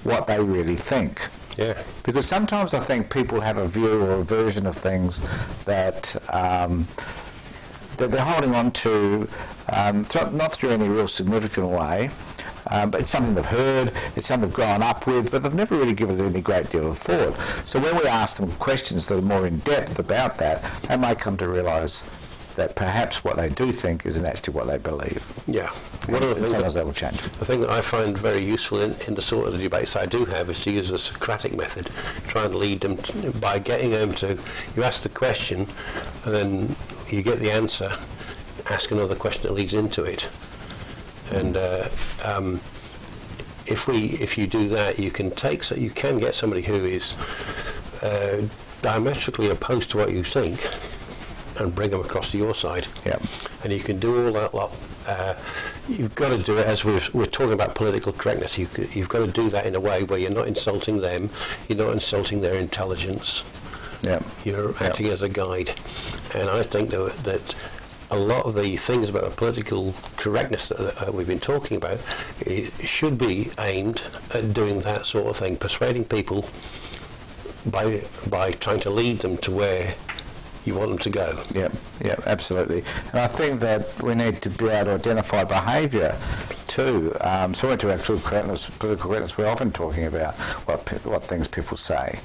what 0.04 0.26
they 0.26 0.42
really 0.42 0.76
think. 0.76 1.28
Yeah. 1.56 1.80
Because 2.02 2.26
sometimes 2.26 2.74
I 2.74 2.80
think 2.80 3.10
people 3.12 3.40
have 3.40 3.56
a 3.56 3.66
view 3.66 4.02
or 4.02 4.12
a 4.12 4.22
version 4.24 4.66
of 4.66 4.74
things 4.76 5.20
that 5.64 6.14
um, 6.32 6.86
that 7.96 8.10
they're 8.10 8.24
holding 8.24 8.54
on 8.54 8.72
to, 8.72 9.28
um, 9.72 10.02
thro- 10.04 10.30
not 10.30 10.52
through 10.52 10.70
any 10.70 10.88
real 10.88 11.06
significant 11.06 11.68
way, 11.68 12.10
um, 12.70 12.90
but 12.90 13.00
it's 13.00 13.10
something 13.10 13.34
they've 13.34 13.44
heard, 13.44 13.92
it's 14.16 14.26
something 14.26 14.48
they've 14.48 14.56
grown 14.56 14.82
up 14.82 15.06
with, 15.06 15.30
but 15.30 15.42
they've 15.42 15.54
never 15.54 15.76
really 15.76 15.94
given 15.94 16.18
it 16.18 16.24
any 16.24 16.40
great 16.40 16.70
deal 16.70 16.88
of 16.88 16.98
thought. 16.98 17.38
So 17.66 17.78
when 17.78 17.96
we 17.96 18.06
ask 18.06 18.38
them 18.38 18.50
questions 18.52 19.06
that 19.06 19.18
are 19.18 19.22
more 19.22 19.46
in 19.46 19.58
depth 19.58 19.98
about 19.98 20.36
that, 20.38 20.62
they 20.88 20.96
may 20.96 21.14
come 21.14 21.36
to 21.36 21.48
realise 21.48 22.02
that 22.56 22.76
perhaps 22.76 23.24
what 23.24 23.36
they 23.36 23.48
do 23.48 23.72
think 23.72 24.06
isn't 24.06 24.24
actually 24.24 24.54
what 24.54 24.66
they 24.66 24.78
believe. 24.78 25.24
Yeah. 25.46 25.68
One 26.06 26.22
of 26.22 26.28
the 26.28 26.34
things 26.36 26.52
sometimes 26.52 26.74
that, 26.74 26.84
will 26.84 26.92
change. 26.92 27.20
the 27.20 27.44
thing 27.44 27.60
that 27.60 27.70
I 27.70 27.80
find 27.80 28.16
very 28.16 28.44
useful 28.44 28.80
in, 28.80 28.94
in 29.06 29.14
the 29.14 29.22
sort 29.22 29.48
of 29.48 29.58
debates 29.58 29.96
I 29.96 30.06
do 30.06 30.24
have 30.26 30.50
is 30.50 30.62
to 30.64 30.70
use 30.70 30.90
a 30.90 30.98
Socratic 30.98 31.54
method, 31.56 31.90
try 32.28 32.44
and 32.44 32.54
lead 32.54 32.80
them 32.80 32.96
to, 32.98 33.32
by 33.32 33.58
getting 33.58 33.90
them 33.90 34.14
to, 34.16 34.38
you 34.76 34.84
ask 34.84 35.02
the 35.02 35.08
question 35.08 35.66
and 36.24 36.34
then 36.34 36.76
you 37.08 37.22
get 37.22 37.38
the 37.38 37.50
answer, 37.50 37.90
ask 38.70 38.90
another 38.90 39.14
question 39.14 39.42
that 39.42 39.52
leads 39.52 39.74
into 39.74 40.04
it. 40.04 40.28
And 41.32 41.56
uh, 41.56 41.88
um, 42.24 42.60
if 43.66 43.88
we, 43.88 44.10
if 44.10 44.38
you 44.38 44.46
do 44.46 44.68
that, 44.68 44.98
you 44.98 45.10
can 45.10 45.30
take, 45.32 45.64
so 45.64 45.74
you 45.74 45.90
can 45.90 46.18
get 46.18 46.34
somebody 46.34 46.62
who 46.62 46.84
is 46.84 47.14
uh, 48.02 48.42
diametrically 48.82 49.48
opposed 49.48 49.90
to 49.90 49.96
what 49.96 50.12
you 50.12 50.22
think 50.22 50.60
and 51.58 51.74
bring 51.74 51.90
them 51.90 52.00
across 52.00 52.30
to 52.32 52.38
your 52.38 52.54
side 52.54 52.86
Yep. 53.04 53.22
and 53.64 53.72
you 53.72 53.80
can 53.80 53.98
do 53.98 54.26
all 54.26 54.32
that 54.32 54.54
lot. 54.54 54.72
Uh, 55.06 55.34
you've 55.88 56.14
got 56.14 56.30
to 56.30 56.38
do 56.38 56.56
it 56.58 56.66
as 56.66 56.84
we're, 56.84 57.00
we're 57.12 57.26
talking 57.26 57.52
about 57.52 57.74
political 57.74 58.12
correctness. 58.12 58.56
You, 58.58 58.68
you've 58.92 59.08
got 59.08 59.18
to 59.26 59.30
do 59.30 59.50
that 59.50 59.66
in 59.66 59.74
a 59.74 59.80
way 59.80 60.02
where 60.04 60.18
you're 60.18 60.30
not 60.30 60.48
insulting 60.48 61.00
them, 61.00 61.28
you're 61.68 61.78
not 61.78 61.92
insulting 61.92 62.40
their 62.40 62.54
intelligence. 62.58 63.44
Yep. 64.02 64.24
You're 64.44 64.70
Yep. 64.72 64.82
acting 64.82 65.06
as 65.08 65.22
a 65.22 65.28
guide, 65.28 65.72
and 66.34 66.48
I 66.48 66.62
think 66.62 66.90
that, 66.90 67.14
that 67.24 67.54
a 68.10 68.18
lot 68.18 68.44
of 68.46 68.54
the 68.54 68.76
things 68.76 69.08
about 69.08 69.24
the 69.24 69.30
political 69.30 69.94
correctness 70.16 70.68
that 70.68 71.08
uh, 71.08 71.12
we've 71.12 71.26
been 71.26 71.40
talking 71.40 71.76
about 71.76 71.98
should 72.80 73.16
be 73.18 73.50
aimed 73.58 74.02
at 74.32 74.52
doing 74.54 74.80
that 74.82 75.06
sort 75.06 75.26
of 75.26 75.36
thing, 75.36 75.56
persuading 75.56 76.04
people 76.04 76.48
by 77.66 78.02
by 78.28 78.52
trying 78.52 78.80
to 78.80 78.90
lead 78.90 79.20
them 79.20 79.36
to 79.38 79.50
where 79.50 79.94
you 80.66 80.74
want 80.74 80.90
them 80.90 80.98
to 80.98 81.10
go. 81.10 81.42
Yep, 81.54 81.72
yep, 82.04 82.22
absolutely. 82.26 82.84
And 83.12 83.20
I 83.20 83.26
think 83.26 83.60
that 83.60 84.02
we 84.02 84.14
need 84.14 84.42
to 84.42 84.50
be 84.50 84.68
able 84.68 84.86
to 84.86 84.94
identify 84.94 85.44
behaviour 85.44 86.16
too. 86.66 87.14
Um, 87.20 87.54
so 87.54 87.70
into 87.70 87.92
actual 87.92 88.18
correctness, 88.20 88.68
political 88.70 89.08
correctness, 89.10 89.38
we're 89.38 89.48
often 89.48 89.70
talking 89.72 90.04
about 90.04 90.34
what 90.66 90.84
pe- 90.86 90.98
what 90.98 91.22
things 91.22 91.46
people 91.46 91.76
say. 91.76 92.18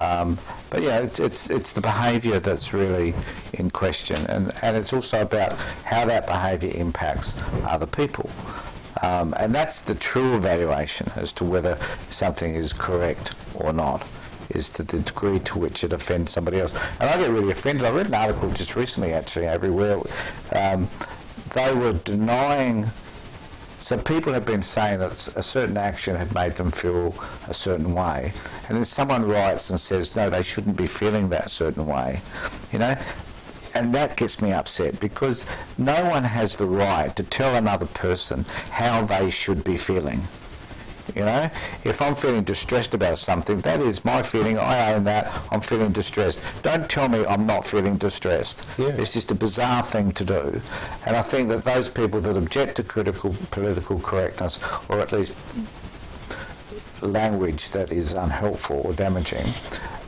Um, 0.00 0.38
but 0.70 0.82
yeah, 0.82 0.98
it's, 0.98 1.20
it's 1.20 1.50
it's 1.50 1.72
the 1.72 1.80
behaviour 1.80 2.38
that's 2.38 2.72
really 2.72 3.14
in 3.54 3.70
question, 3.70 4.26
and 4.26 4.52
and 4.62 4.76
it's 4.76 4.92
also 4.92 5.22
about 5.22 5.52
how 5.84 6.04
that 6.06 6.26
behaviour 6.26 6.72
impacts 6.74 7.34
other 7.64 7.86
people. 7.86 8.30
Um, 9.02 9.34
and 9.38 9.54
that's 9.54 9.82
the 9.82 9.94
true 9.94 10.36
evaluation 10.36 11.12
as 11.16 11.32
to 11.34 11.44
whether 11.44 11.78
something 12.10 12.54
is 12.54 12.72
correct 12.72 13.34
or 13.54 13.72
not 13.72 14.02
is 14.50 14.68
to 14.70 14.82
the 14.82 14.98
degree 14.98 15.38
to 15.40 15.58
which 15.58 15.84
it 15.84 15.92
offends 15.92 16.32
somebody 16.32 16.60
else. 16.60 16.74
And 17.00 17.08
I 17.08 17.16
get 17.16 17.30
really 17.30 17.50
offended. 17.50 17.84
I 17.84 17.90
read 17.90 18.06
an 18.06 18.14
article 18.14 18.50
just 18.50 18.76
recently, 18.76 19.12
actually, 19.12 19.46
everywhere. 19.46 20.00
Um, 20.52 20.88
they 21.54 21.74
were 21.74 21.94
denying. 21.94 22.86
So 23.78 23.96
people 23.98 24.32
have 24.32 24.44
been 24.44 24.62
saying 24.62 24.98
that 24.98 25.12
a 25.36 25.42
certain 25.42 25.76
action 25.76 26.16
had 26.16 26.34
made 26.34 26.56
them 26.56 26.70
feel 26.70 27.14
a 27.46 27.54
certain 27.54 27.94
way, 27.94 28.32
and 28.68 28.76
then 28.76 28.84
someone 28.84 29.24
writes 29.28 29.70
and 29.70 29.80
says, 29.80 30.16
"No, 30.16 30.28
they 30.28 30.42
shouldn't 30.42 30.76
be 30.76 30.88
feeling 30.88 31.28
that 31.28 31.50
certain 31.50 31.86
way," 31.86 32.20
you 32.72 32.78
know. 32.80 32.96
And 33.74 33.94
that 33.94 34.16
gets 34.16 34.40
me 34.40 34.52
upset 34.52 34.98
because 34.98 35.44
no 35.76 36.06
one 36.06 36.24
has 36.24 36.56
the 36.56 36.66
right 36.66 37.14
to 37.14 37.22
tell 37.22 37.54
another 37.54 37.86
person 37.86 38.46
how 38.70 39.02
they 39.02 39.30
should 39.30 39.62
be 39.62 39.76
feeling. 39.76 40.26
You 41.14 41.24
know, 41.24 41.50
if 41.84 42.02
I'm 42.02 42.14
feeling 42.14 42.42
distressed 42.42 42.92
about 42.92 43.18
something, 43.18 43.60
that 43.60 43.80
is 43.80 44.04
my 44.04 44.22
feeling. 44.22 44.58
I 44.58 44.92
own 44.92 45.04
that. 45.04 45.32
I'm 45.52 45.60
feeling 45.60 45.92
distressed. 45.92 46.40
Don't 46.62 46.90
tell 46.90 47.08
me 47.08 47.24
I'm 47.24 47.46
not 47.46 47.66
feeling 47.66 47.96
distressed. 47.96 48.68
Yeah. 48.76 48.88
It's 48.88 49.12
just 49.12 49.30
a 49.30 49.34
bizarre 49.34 49.82
thing 49.82 50.12
to 50.12 50.24
do. 50.24 50.60
And 51.06 51.16
I 51.16 51.22
think 51.22 51.48
that 51.50 51.64
those 51.64 51.88
people 51.88 52.20
that 52.22 52.36
object 52.36 52.76
to 52.76 52.82
critical 52.82 53.34
political 53.50 54.00
correctness, 54.00 54.58
or 54.88 55.00
at 55.00 55.12
least 55.12 55.34
language 57.02 57.70
that 57.70 57.92
is 57.92 58.14
unhelpful 58.14 58.80
or 58.84 58.92
damaging, 58.92 59.46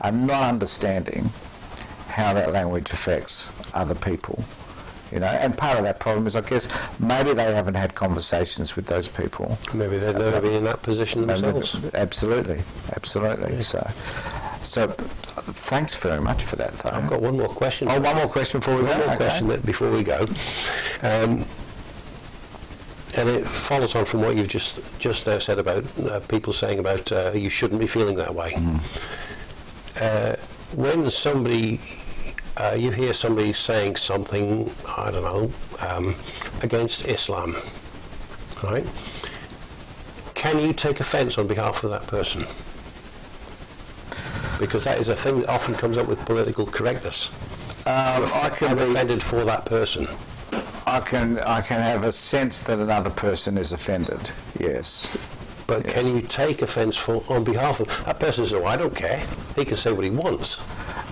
are 0.01 0.11
not 0.11 0.43
understanding 0.43 1.29
how 2.07 2.33
that 2.33 2.51
language 2.51 2.91
affects 2.91 3.51
other 3.73 3.95
people. 3.95 4.43
You 5.11 5.19
know, 5.19 5.27
and 5.27 5.57
part 5.57 5.77
of 5.77 5.83
that 5.85 5.99
problem 5.99 6.27
is, 6.27 6.35
I 6.35 6.41
guess, 6.41 6.67
maybe 6.99 7.33
they 7.33 7.53
haven't 7.53 7.73
had 7.75 7.95
conversations 7.95 8.75
with 8.75 8.85
those 8.85 9.07
people. 9.07 9.57
Maybe 9.73 9.97
they've 9.97 10.15
never 10.15 10.39
been 10.41 10.53
in 10.53 10.63
that 10.65 10.81
position 10.83 11.25
themselves. 11.25 11.75
Absolutely, 11.95 12.61
absolutely. 12.95 13.61
So, 13.63 13.79
so 14.61 14.87
thanks 14.89 15.95
very 15.95 16.21
much 16.21 16.43
for 16.43 16.57
that, 16.57 16.77
though. 16.79 16.91
I've 16.91 17.07
got 17.09 17.21
one 17.21 17.37
more 17.37 17.47
question. 17.47 17.87
Oh, 17.89 17.99
one 17.99 18.15
more 18.17 18.27
question 18.27 18.59
before 18.59 18.75
we 18.75 18.83
One 18.83 18.91
go. 18.99 19.05
more 19.05 19.15
Okay. 19.15 19.25
question 19.25 19.61
before 19.61 19.89
we 19.91 20.03
go. 20.03 20.27
Um, 21.01 21.45
and 23.15 23.27
it 23.27 23.47
follows 23.47 23.95
on 23.95 24.05
from 24.05 24.21
what 24.21 24.35
you've 24.35 24.47
just 24.49 24.79
just 24.99 25.25
now 25.25 25.39
said 25.39 25.57
about 25.57 25.83
uh, 26.05 26.19
people 26.27 26.53
saying 26.53 26.77
about 26.77 27.11
uh, 27.11 27.31
you 27.33 27.49
shouldn't 27.49 27.79
be 27.79 27.87
feeling 27.87 28.15
that 28.17 28.35
way. 28.35 28.53
Uh, 29.99 30.35
when 30.75 31.09
somebody, 31.09 31.81
uh, 32.59 32.75
you 32.77 32.91
hear 32.91 33.13
somebody 33.13 33.53
saying 33.53 33.95
something, 33.95 34.69
I 34.85 35.11
don't 35.11 35.23
know, 35.23 35.51
um, 35.87 36.15
against 36.61 37.07
Islam, 37.07 37.55
right? 38.63 38.85
Can 40.35 40.59
you 40.59 40.73
take 40.73 40.99
offence 40.99 41.37
on 41.37 41.47
behalf 41.47 41.83
of 41.83 41.91
that 41.91 42.05
person? 42.07 42.45
Because 44.59 44.83
that 44.83 44.99
is 44.99 45.07
a 45.07 45.15
thing 45.15 45.39
that 45.39 45.49
often 45.49 45.73
comes 45.73 45.97
up 45.97 46.07
with 46.07 46.23
political 46.25 46.65
correctness. 46.65 47.29
Um, 47.85 48.29
I 48.33 48.51
can 48.53 48.75
be, 48.75 48.83
offended 48.83 49.23
for 49.23 49.45
that 49.45 49.65
person. 49.65 50.07
I 50.85 50.99
can, 50.99 51.39
I 51.39 51.61
can 51.61 51.79
have 51.79 52.03
a 52.03 52.11
sense 52.11 52.61
that 52.63 52.79
another 52.79 53.09
person 53.09 53.57
is 53.57 53.71
offended. 53.71 54.19
Yes. 54.59 55.17
But 55.65 55.87
can 55.87 56.13
you 56.13 56.21
take 56.21 56.61
offence 56.61 56.97
for 56.97 57.23
on 57.29 57.43
behalf 57.43 57.79
of 57.79 57.87
that 58.05 58.19
person? 58.19 58.43
Says, 58.43 58.53
"Oh, 58.53 58.65
I 58.65 58.75
don't 58.75 58.95
care. 58.95 59.23
He 59.55 59.63
can 59.63 59.77
say 59.77 59.91
what 59.91 60.03
he 60.03 60.09
wants." 60.09 60.57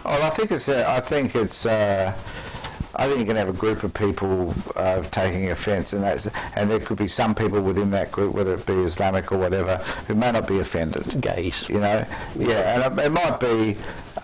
Well, 0.07 0.23
I 0.23 0.29
think 0.29 0.51
it's. 0.51 0.69
Uh, 0.69 0.85
I 0.87 1.01
think 1.01 1.35
it's. 1.35 1.65
Uh, 1.65 2.13
I 2.95 3.07
think 3.07 3.19
you 3.19 3.25
can 3.25 3.35
have 3.35 3.49
a 3.49 3.53
group 3.53 3.83
of 3.83 3.93
people 3.93 4.55
uh, 4.77 5.01
taking 5.03 5.51
offence, 5.51 5.91
and 5.91 6.01
that's 6.01 6.27
and 6.55 6.71
there 6.71 6.79
could 6.79 6.97
be 6.97 7.07
some 7.07 7.35
people 7.35 7.61
within 7.61 7.91
that 7.91 8.09
group, 8.09 8.33
whether 8.33 8.53
it 8.53 8.65
be 8.65 8.73
Islamic 8.73 9.33
or 9.33 9.37
whatever, 9.37 9.75
who 10.07 10.15
may 10.15 10.31
not 10.31 10.47
be 10.47 10.59
offended. 10.59 11.19
Gays. 11.21 11.67
You 11.67 11.81
know, 11.81 12.05
yeah, 12.39 12.85
and 12.85 12.99
it, 12.99 13.05
it 13.05 13.11
might 13.11 13.37
be. 13.41 13.75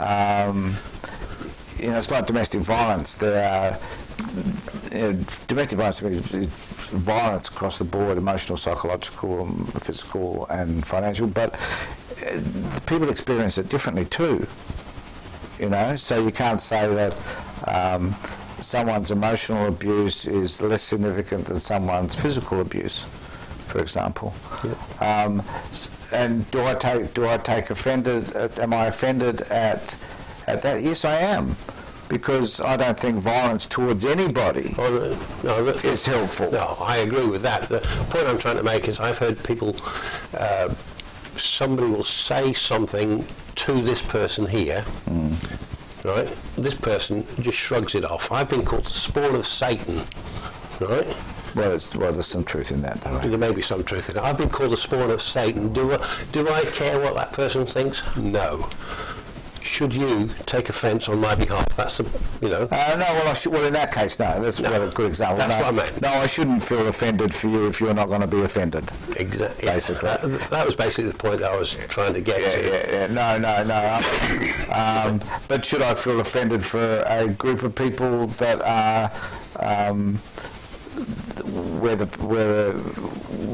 Um, 0.02 0.78
you 1.78 1.92
know, 1.92 1.98
it's 1.98 2.10
like 2.10 2.28
domestic 2.28 2.62
violence. 2.62 3.18
There 3.18 3.44
are 3.44 3.78
you 4.90 5.02
know, 5.02 5.26
domestic 5.48 5.80
violence 5.80 6.02
is 6.02 6.48
violence 6.48 7.50
across 7.50 7.78
the 7.78 7.84
board, 7.84 8.18
emotional, 8.18 8.58
psychological, 8.58 9.42
um, 9.42 9.66
physical, 9.80 10.46
and 10.50 10.86
financial. 10.86 11.28
But 11.28 11.56
uh, 12.26 12.40
people 12.86 13.10
experience 13.10 13.58
it 13.58 13.68
differently 13.68 14.06
too 14.06 14.48
you 15.64 15.70
know 15.70 15.96
so 15.96 16.22
you 16.24 16.32
can't 16.32 16.62
say 16.62 16.84
that 16.94 17.16
um, 17.68 18.14
someone's 18.60 19.12
emotional 19.12 19.68
abuse 19.68 20.26
is 20.28 20.62
less 20.62 20.82
significant 20.82 21.46
than 21.46 21.60
someone's 21.60 22.16
physical 22.16 22.60
abuse 22.60 23.04
for 23.72 23.80
example 23.80 24.34
um, 25.00 25.42
and 26.12 26.50
do 26.52 26.62
I 26.64 26.74
take 26.74 27.14
do 27.14 27.26
I 27.28 27.38
take 27.38 27.70
offended 27.70 28.36
am 28.60 28.74
I 28.74 28.88
offended 28.88 29.42
at 29.44 29.96
at 30.48 30.62
that 30.64 30.82
yes 30.84 31.06
I 31.06 31.16
am 31.38 31.56
because 32.10 32.60
I 32.60 32.76
don't 32.76 33.00
think 33.00 33.16
violence 33.18 33.66
towards 33.66 34.04
anybody 34.06 34.76
Or, 34.78 34.86
uh, 34.88 35.18
no, 35.44 35.64
that- 35.64 35.84
is 35.86 36.06
helpful 36.06 36.52
No, 36.52 36.76
I 36.82 36.98
agree 36.98 37.26
with 37.26 37.42
that. 37.44 37.70
The 37.70 37.80
point 38.12 38.28
I'm 38.28 38.38
trying 38.38 38.58
to 38.58 38.64
make 38.64 38.88
is 38.90 39.00
I've 39.00 39.18
heard 39.18 39.42
people, 39.44 39.76
uh, 40.38 40.70
somebody 41.38 41.88
will 41.88 42.04
say 42.04 42.54
something 42.54 43.26
to 43.56 43.82
this 43.82 44.02
person 44.02 44.46
here, 44.46 44.82
Hmm. 45.08 45.34
Right? 46.06 46.34
This 46.58 46.76
person 46.76 47.26
just 47.42 47.58
shrugs 47.58 47.96
it 47.96 48.06
off. 48.06 48.32
I've 48.32 48.50
been 48.50 48.66
called 48.66 48.86
the 48.86 48.92
spawn 48.92 49.36
of 49.36 49.46
Satan, 49.46 50.02
right? 50.80 51.16
well, 51.56 51.72
it's, 51.72 51.96
well 51.96 52.12
there's 52.12 52.28
some 52.28 52.44
truth 52.44 52.72
in 52.72 52.82
that 52.82 53.00
though 53.02 53.20
There 53.20 53.38
may 53.38 53.52
be 53.52 53.62
some 53.62 53.84
truth 53.84 54.10
in 54.10 54.18
it. 54.18 54.24
I've 54.24 54.38
been 54.38 54.50
called 54.50 54.72
the 54.72 54.78
spawn 54.78 55.12
of 55.12 55.22
Satan. 55.22 55.72
Do 55.72 55.94
I, 55.94 56.08
do 56.32 56.48
I 56.50 56.66
care 56.66 57.00
what 57.00 57.16
that 57.16 57.32
person 57.32 57.66
thinks? 57.66 58.02
No. 58.18 58.70
Should 59.74 59.96
you 59.96 60.30
take 60.46 60.70
offence 60.70 61.10
on 61.10 61.20
my 61.20 61.34
behalf? 61.34 61.66
That's 61.76 61.98
the, 61.98 62.04
you 62.44 62.50
know. 62.50 62.68
Uh, 62.72 62.96
no, 63.00 63.06
well, 63.12 63.28
I 63.30 63.34
should, 63.34 63.52
well, 63.54 63.66
in 63.66 63.74
that 63.74 63.92
case, 63.92 64.20
no. 64.20 64.40
That's 64.40 64.60
No. 64.62 64.70
well, 64.70 64.88
a 64.88 64.92
good 64.92 65.08
example. 65.08 65.38
That's 65.40 65.50
no, 65.50 65.58
what 65.62 65.68
I 65.68 65.72
meant. 65.72 66.00
No, 66.00 66.10
I 66.10 66.28
shouldn't 66.28 66.62
feel 66.62 66.88
offended 66.88 67.34
for 67.34 67.48
you 67.48 67.66
if 67.68 67.82
you're 67.82 67.92
not 67.96 68.08
going 68.08 68.22
to 68.22 68.28
be 68.28 68.44
offended. 68.44 68.88
Exactly. 69.18 69.66
Basically. 69.68 70.10
That, 70.10 70.22
that 70.52 70.64
was 70.68 70.76
basically 70.76 71.06
the 71.06 71.18
point 71.18 71.42
I 71.42 71.58
was 71.58 71.74
trying 71.88 72.14
to 72.14 72.22
get 72.22 72.40
Yeah, 72.40 72.52
to. 72.52 72.68
yeah, 72.68 72.92
yeah. 72.92 73.08
No, 73.08 73.38
no, 73.40 73.64
no. 73.64 74.72
Um, 74.72 75.20
but 75.48 75.66
should 75.66 75.82
I 75.82 75.96
feel 75.96 76.20
offended 76.20 76.64
for 76.64 77.04
a 77.08 77.28
group 77.30 77.64
of 77.64 77.74
people 77.74 78.28
that 78.28 78.62
are 78.62 79.12
um, 79.60 80.18
where 81.82 81.96
the 81.96 82.06
where 82.24 82.74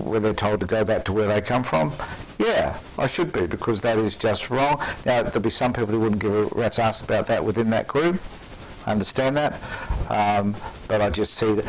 where 0.03 0.19
they're 0.19 0.33
told 0.33 0.59
to 0.59 0.65
go 0.65 0.83
back 0.83 1.05
to 1.05 1.13
where 1.13 1.27
they 1.29 1.39
come 1.39 1.63
from? 1.63 1.93
Yeah, 2.39 2.79
I 2.97 3.05
should 3.05 3.33
be 3.33 3.47
because 3.47 3.81
that 3.81 3.97
is 3.97 4.15
just 4.15 4.49
wrong. 4.49 4.81
Now 5.05 5.21
there'll 5.21 5.41
be 5.41 5.49
some 5.49 5.73
people 5.73 5.93
who 5.93 5.99
wouldn't 5.99 6.21
give 6.21 6.33
a 6.33 6.45
rat's 6.55 6.79
ass 6.79 7.01
about 7.01 7.27
that 7.27 7.43
within 7.43 7.69
that 7.71 7.85
group. 7.85 8.21
I 8.85 8.91
understand 8.91 9.35
that, 9.35 9.61
um, 10.09 10.55
but 10.89 11.01
I 11.01 11.09
just 11.09 11.35
see 11.35 11.53
that 11.53 11.65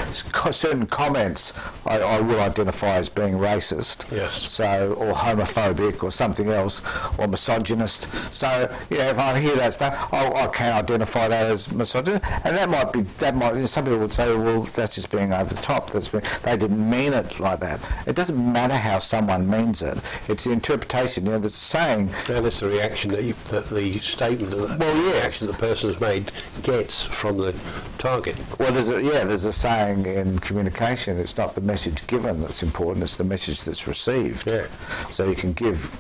certain 0.53 0.87
comments 0.87 1.53
I, 1.87 2.01
I 2.01 2.21
will 2.21 2.41
identify 2.41 2.97
as 2.97 3.09
being 3.09 3.35
racist. 3.35 4.11
Yes. 4.11 4.51
So, 4.51 4.95
or 4.95 5.13
homophobic, 5.13 6.03
or 6.03 6.11
something 6.11 6.49
else, 6.49 6.83
or 7.19 7.29
misogynist. 7.29 8.35
So, 8.35 8.75
yeah, 8.91 9.11
if 9.11 9.19
I 9.19 9.39
hear 9.39 9.55
that 9.57 9.75
stuff, 9.75 10.13
I, 10.13 10.27
I 10.33 10.47
can 10.49 10.73
identify 10.73 11.29
that 11.29 11.47
as 11.47 11.73
misogynist, 11.73 12.25
and 12.45 12.57
that 12.57 12.69
might 12.69 12.93
be 12.93 13.03
that 13.21 13.37
might. 13.37 13.65
Some 13.67 13.85
people 13.85 13.99
would 14.01 14.13
say, 14.13 14.35
well, 14.35 14.63
that's 14.63 14.97
just 14.97 15.11
being 15.11 15.33
over 15.33 15.55
the 15.55 15.61
top. 15.61 15.91
That's 15.91 16.09
being, 16.09 16.25
they 16.43 16.57
didn't 16.57 16.91
mean 16.91 17.13
it 17.13 17.39
like 17.39 17.61
that. 17.61 17.81
It 18.07 18.17
doesn't 18.17 18.53
matter 18.53 18.75
how 18.75 18.99
someone 18.99 19.49
means 19.49 19.83
it. 19.83 19.99
It's 20.29 20.45
the 20.45 20.53
interpretation. 20.53 21.27
You 21.27 21.33
know, 21.33 21.39
there's 21.39 21.53
a 21.53 21.57
saying. 21.57 22.11
And 22.29 22.47
it's 22.47 22.61
the 22.61 22.69
reaction 22.69 23.11
that, 23.11 23.23
you, 23.23 23.35
that 23.51 23.69
the 23.69 23.99
statement, 24.01 24.51
that 24.53 24.79
Well, 24.79 24.95
the 24.95 25.03
yes. 25.03 25.15
reaction 25.15 25.47
the 25.49 25.53
person 25.55 25.91
has 25.93 26.01
made 26.01 26.33
gets 26.63 27.05
from 27.05 27.37
the 27.37 27.55
target. 27.99 28.37
Well, 28.59 28.73
there's 28.73 28.91
a, 28.91 29.03
yeah, 29.13 29.25
there's 29.25 29.45
a 29.45 29.53
saying 29.53 30.07
in 30.07 30.39
communication. 30.39 31.19
It's 31.19 31.37
not 31.37 31.55
the 31.55 31.61
message 31.61 32.07
given 32.07 32.41
that's 32.41 32.63
important; 32.63 33.03
it's 33.03 33.17
the 33.17 33.25
message 33.25 33.65
that's 33.65 33.87
received. 33.87 34.47
Yeah. 34.47 34.67
So 35.11 35.29
you 35.29 35.35
can 35.35 35.53
give 35.53 35.91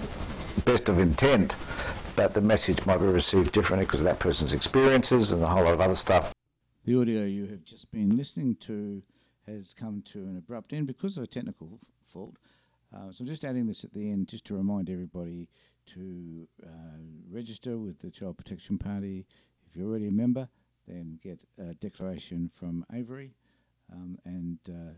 best 0.64 0.88
of 0.88 0.98
intent, 0.98 1.54
but 2.16 2.34
the 2.34 2.40
message 2.40 2.84
might 2.86 2.98
be 2.98 3.06
received 3.06 3.52
differently 3.52 3.86
because 3.86 4.00
of 4.00 4.06
that 4.06 4.18
person's 4.18 4.52
experiences 4.52 5.32
and 5.32 5.42
a 5.42 5.46
whole 5.46 5.64
lot 5.64 5.74
of 5.74 5.80
other 5.80 5.94
stuff. 5.94 6.32
The 6.84 6.98
audio 7.00 7.24
you 7.24 7.46
have 7.46 7.64
just 7.64 7.90
been 7.90 8.16
listening 8.16 8.56
to 8.66 9.02
has 9.46 9.74
come 9.74 10.02
to 10.12 10.18
an 10.18 10.36
abrupt 10.36 10.72
end 10.72 10.86
because 10.86 11.16
of 11.16 11.24
a 11.24 11.26
technical 11.26 11.80
fault. 12.12 12.36
Uh, 12.94 13.12
so 13.12 13.22
I'm 13.22 13.26
just 13.26 13.44
adding 13.44 13.66
this 13.66 13.84
at 13.84 13.92
the 13.92 14.10
end 14.10 14.28
just 14.28 14.44
to 14.46 14.56
remind 14.56 14.90
everybody 14.90 15.48
to 15.94 16.46
uh, 16.62 16.98
register 17.30 17.78
with 17.78 18.00
the 18.00 18.10
Child 18.10 18.36
Protection 18.38 18.78
Party. 18.78 19.26
If 19.68 19.76
you're 19.76 19.88
already 19.88 20.08
a 20.08 20.12
member, 20.12 20.48
then 20.90 21.18
get 21.22 21.40
a 21.58 21.74
declaration 21.74 22.50
from 22.58 22.84
Avery 22.92 23.32
um, 23.92 24.18
and 24.24 24.58
uh, 24.68 24.92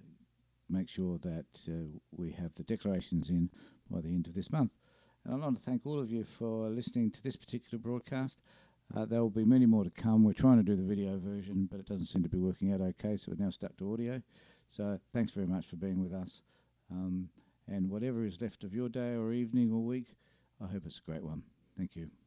make 0.69 0.89
sure 0.89 1.19
that 1.19 1.47
uh, 1.69 1.73
we 2.17 2.33
have 2.33 2.55
the 2.57 2.63
declarations 2.65 3.29
in 3.29 3.51
by 3.91 4.01
the 4.01 4.09
end 4.09 4.27
of 4.27 4.35
this 4.35 4.51
month. 4.51 4.73
And 5.25 5.35
I 5.35 5.37
want 5.39 5.59
to 5.59 5.65
thank 5.65 5.87
all 5.87 6.01
of 6.01 6.11
you 6.11 6.25
for 6.39 6.69
listening 6.69 7.11
to 7.13 7.23
this 7.23 7.37
particular 7.37 7.81
broadcast. 7.81 8.39
Uh, 8.95 9.05
there 9.05 9.21
will 9.21 9.31
be 9.31 9.45
many 9.45 9.67
more 9.67 9.85
to 9.85 9.91
come. 9.91 10.25
We're 10.25 10.33
trying 10.33 10.59
to 10.59 10.63
do 10.63 10.77
the 10.77 10.83
video 10.83 11.19
version, 11.19 11.69
but 11.71 11.81
it 11.81 11.87
doesn't 11.87 12.07
seem 12.07 12.23
to 12.23 12.29
be 12.29 12.39
working 12.39 12.73
out 12.73 12.81
okay, 12.81 13.17
so 13.17 13.31
we're 13.31 13.45
now 13.45 13.51
stuck 13.51 13.77
to 13.79 13.93
audio. 13.93 14.21
So 14.69 14.99
thanks 15.13 15.33
very 15.33 15.47
much 15.47 15.67
for 15.67 15.77
being 15.77 16.03
with 16.03 16.13
us. 16.13 16.43
Um, 16.91 17.29
and 17.69 17.89
whatever 17.89 18.25
is 18.25 18.41
left 18.41 18.65
of 18.65 18.75
your 18.75 18.89
day 18.89 19.15
or 19.15 19.33
evening 19.33 19.71
or 19.71 19.81
week, 19.81 20.17
I 20.61 20.67
hope 20.67 20.83
it's 20.87 20.99
a 20.99 21.11
great 21.11 21.23
one. 21.23 21.43
Thank 21.77 21.97
you. 21.97 22.22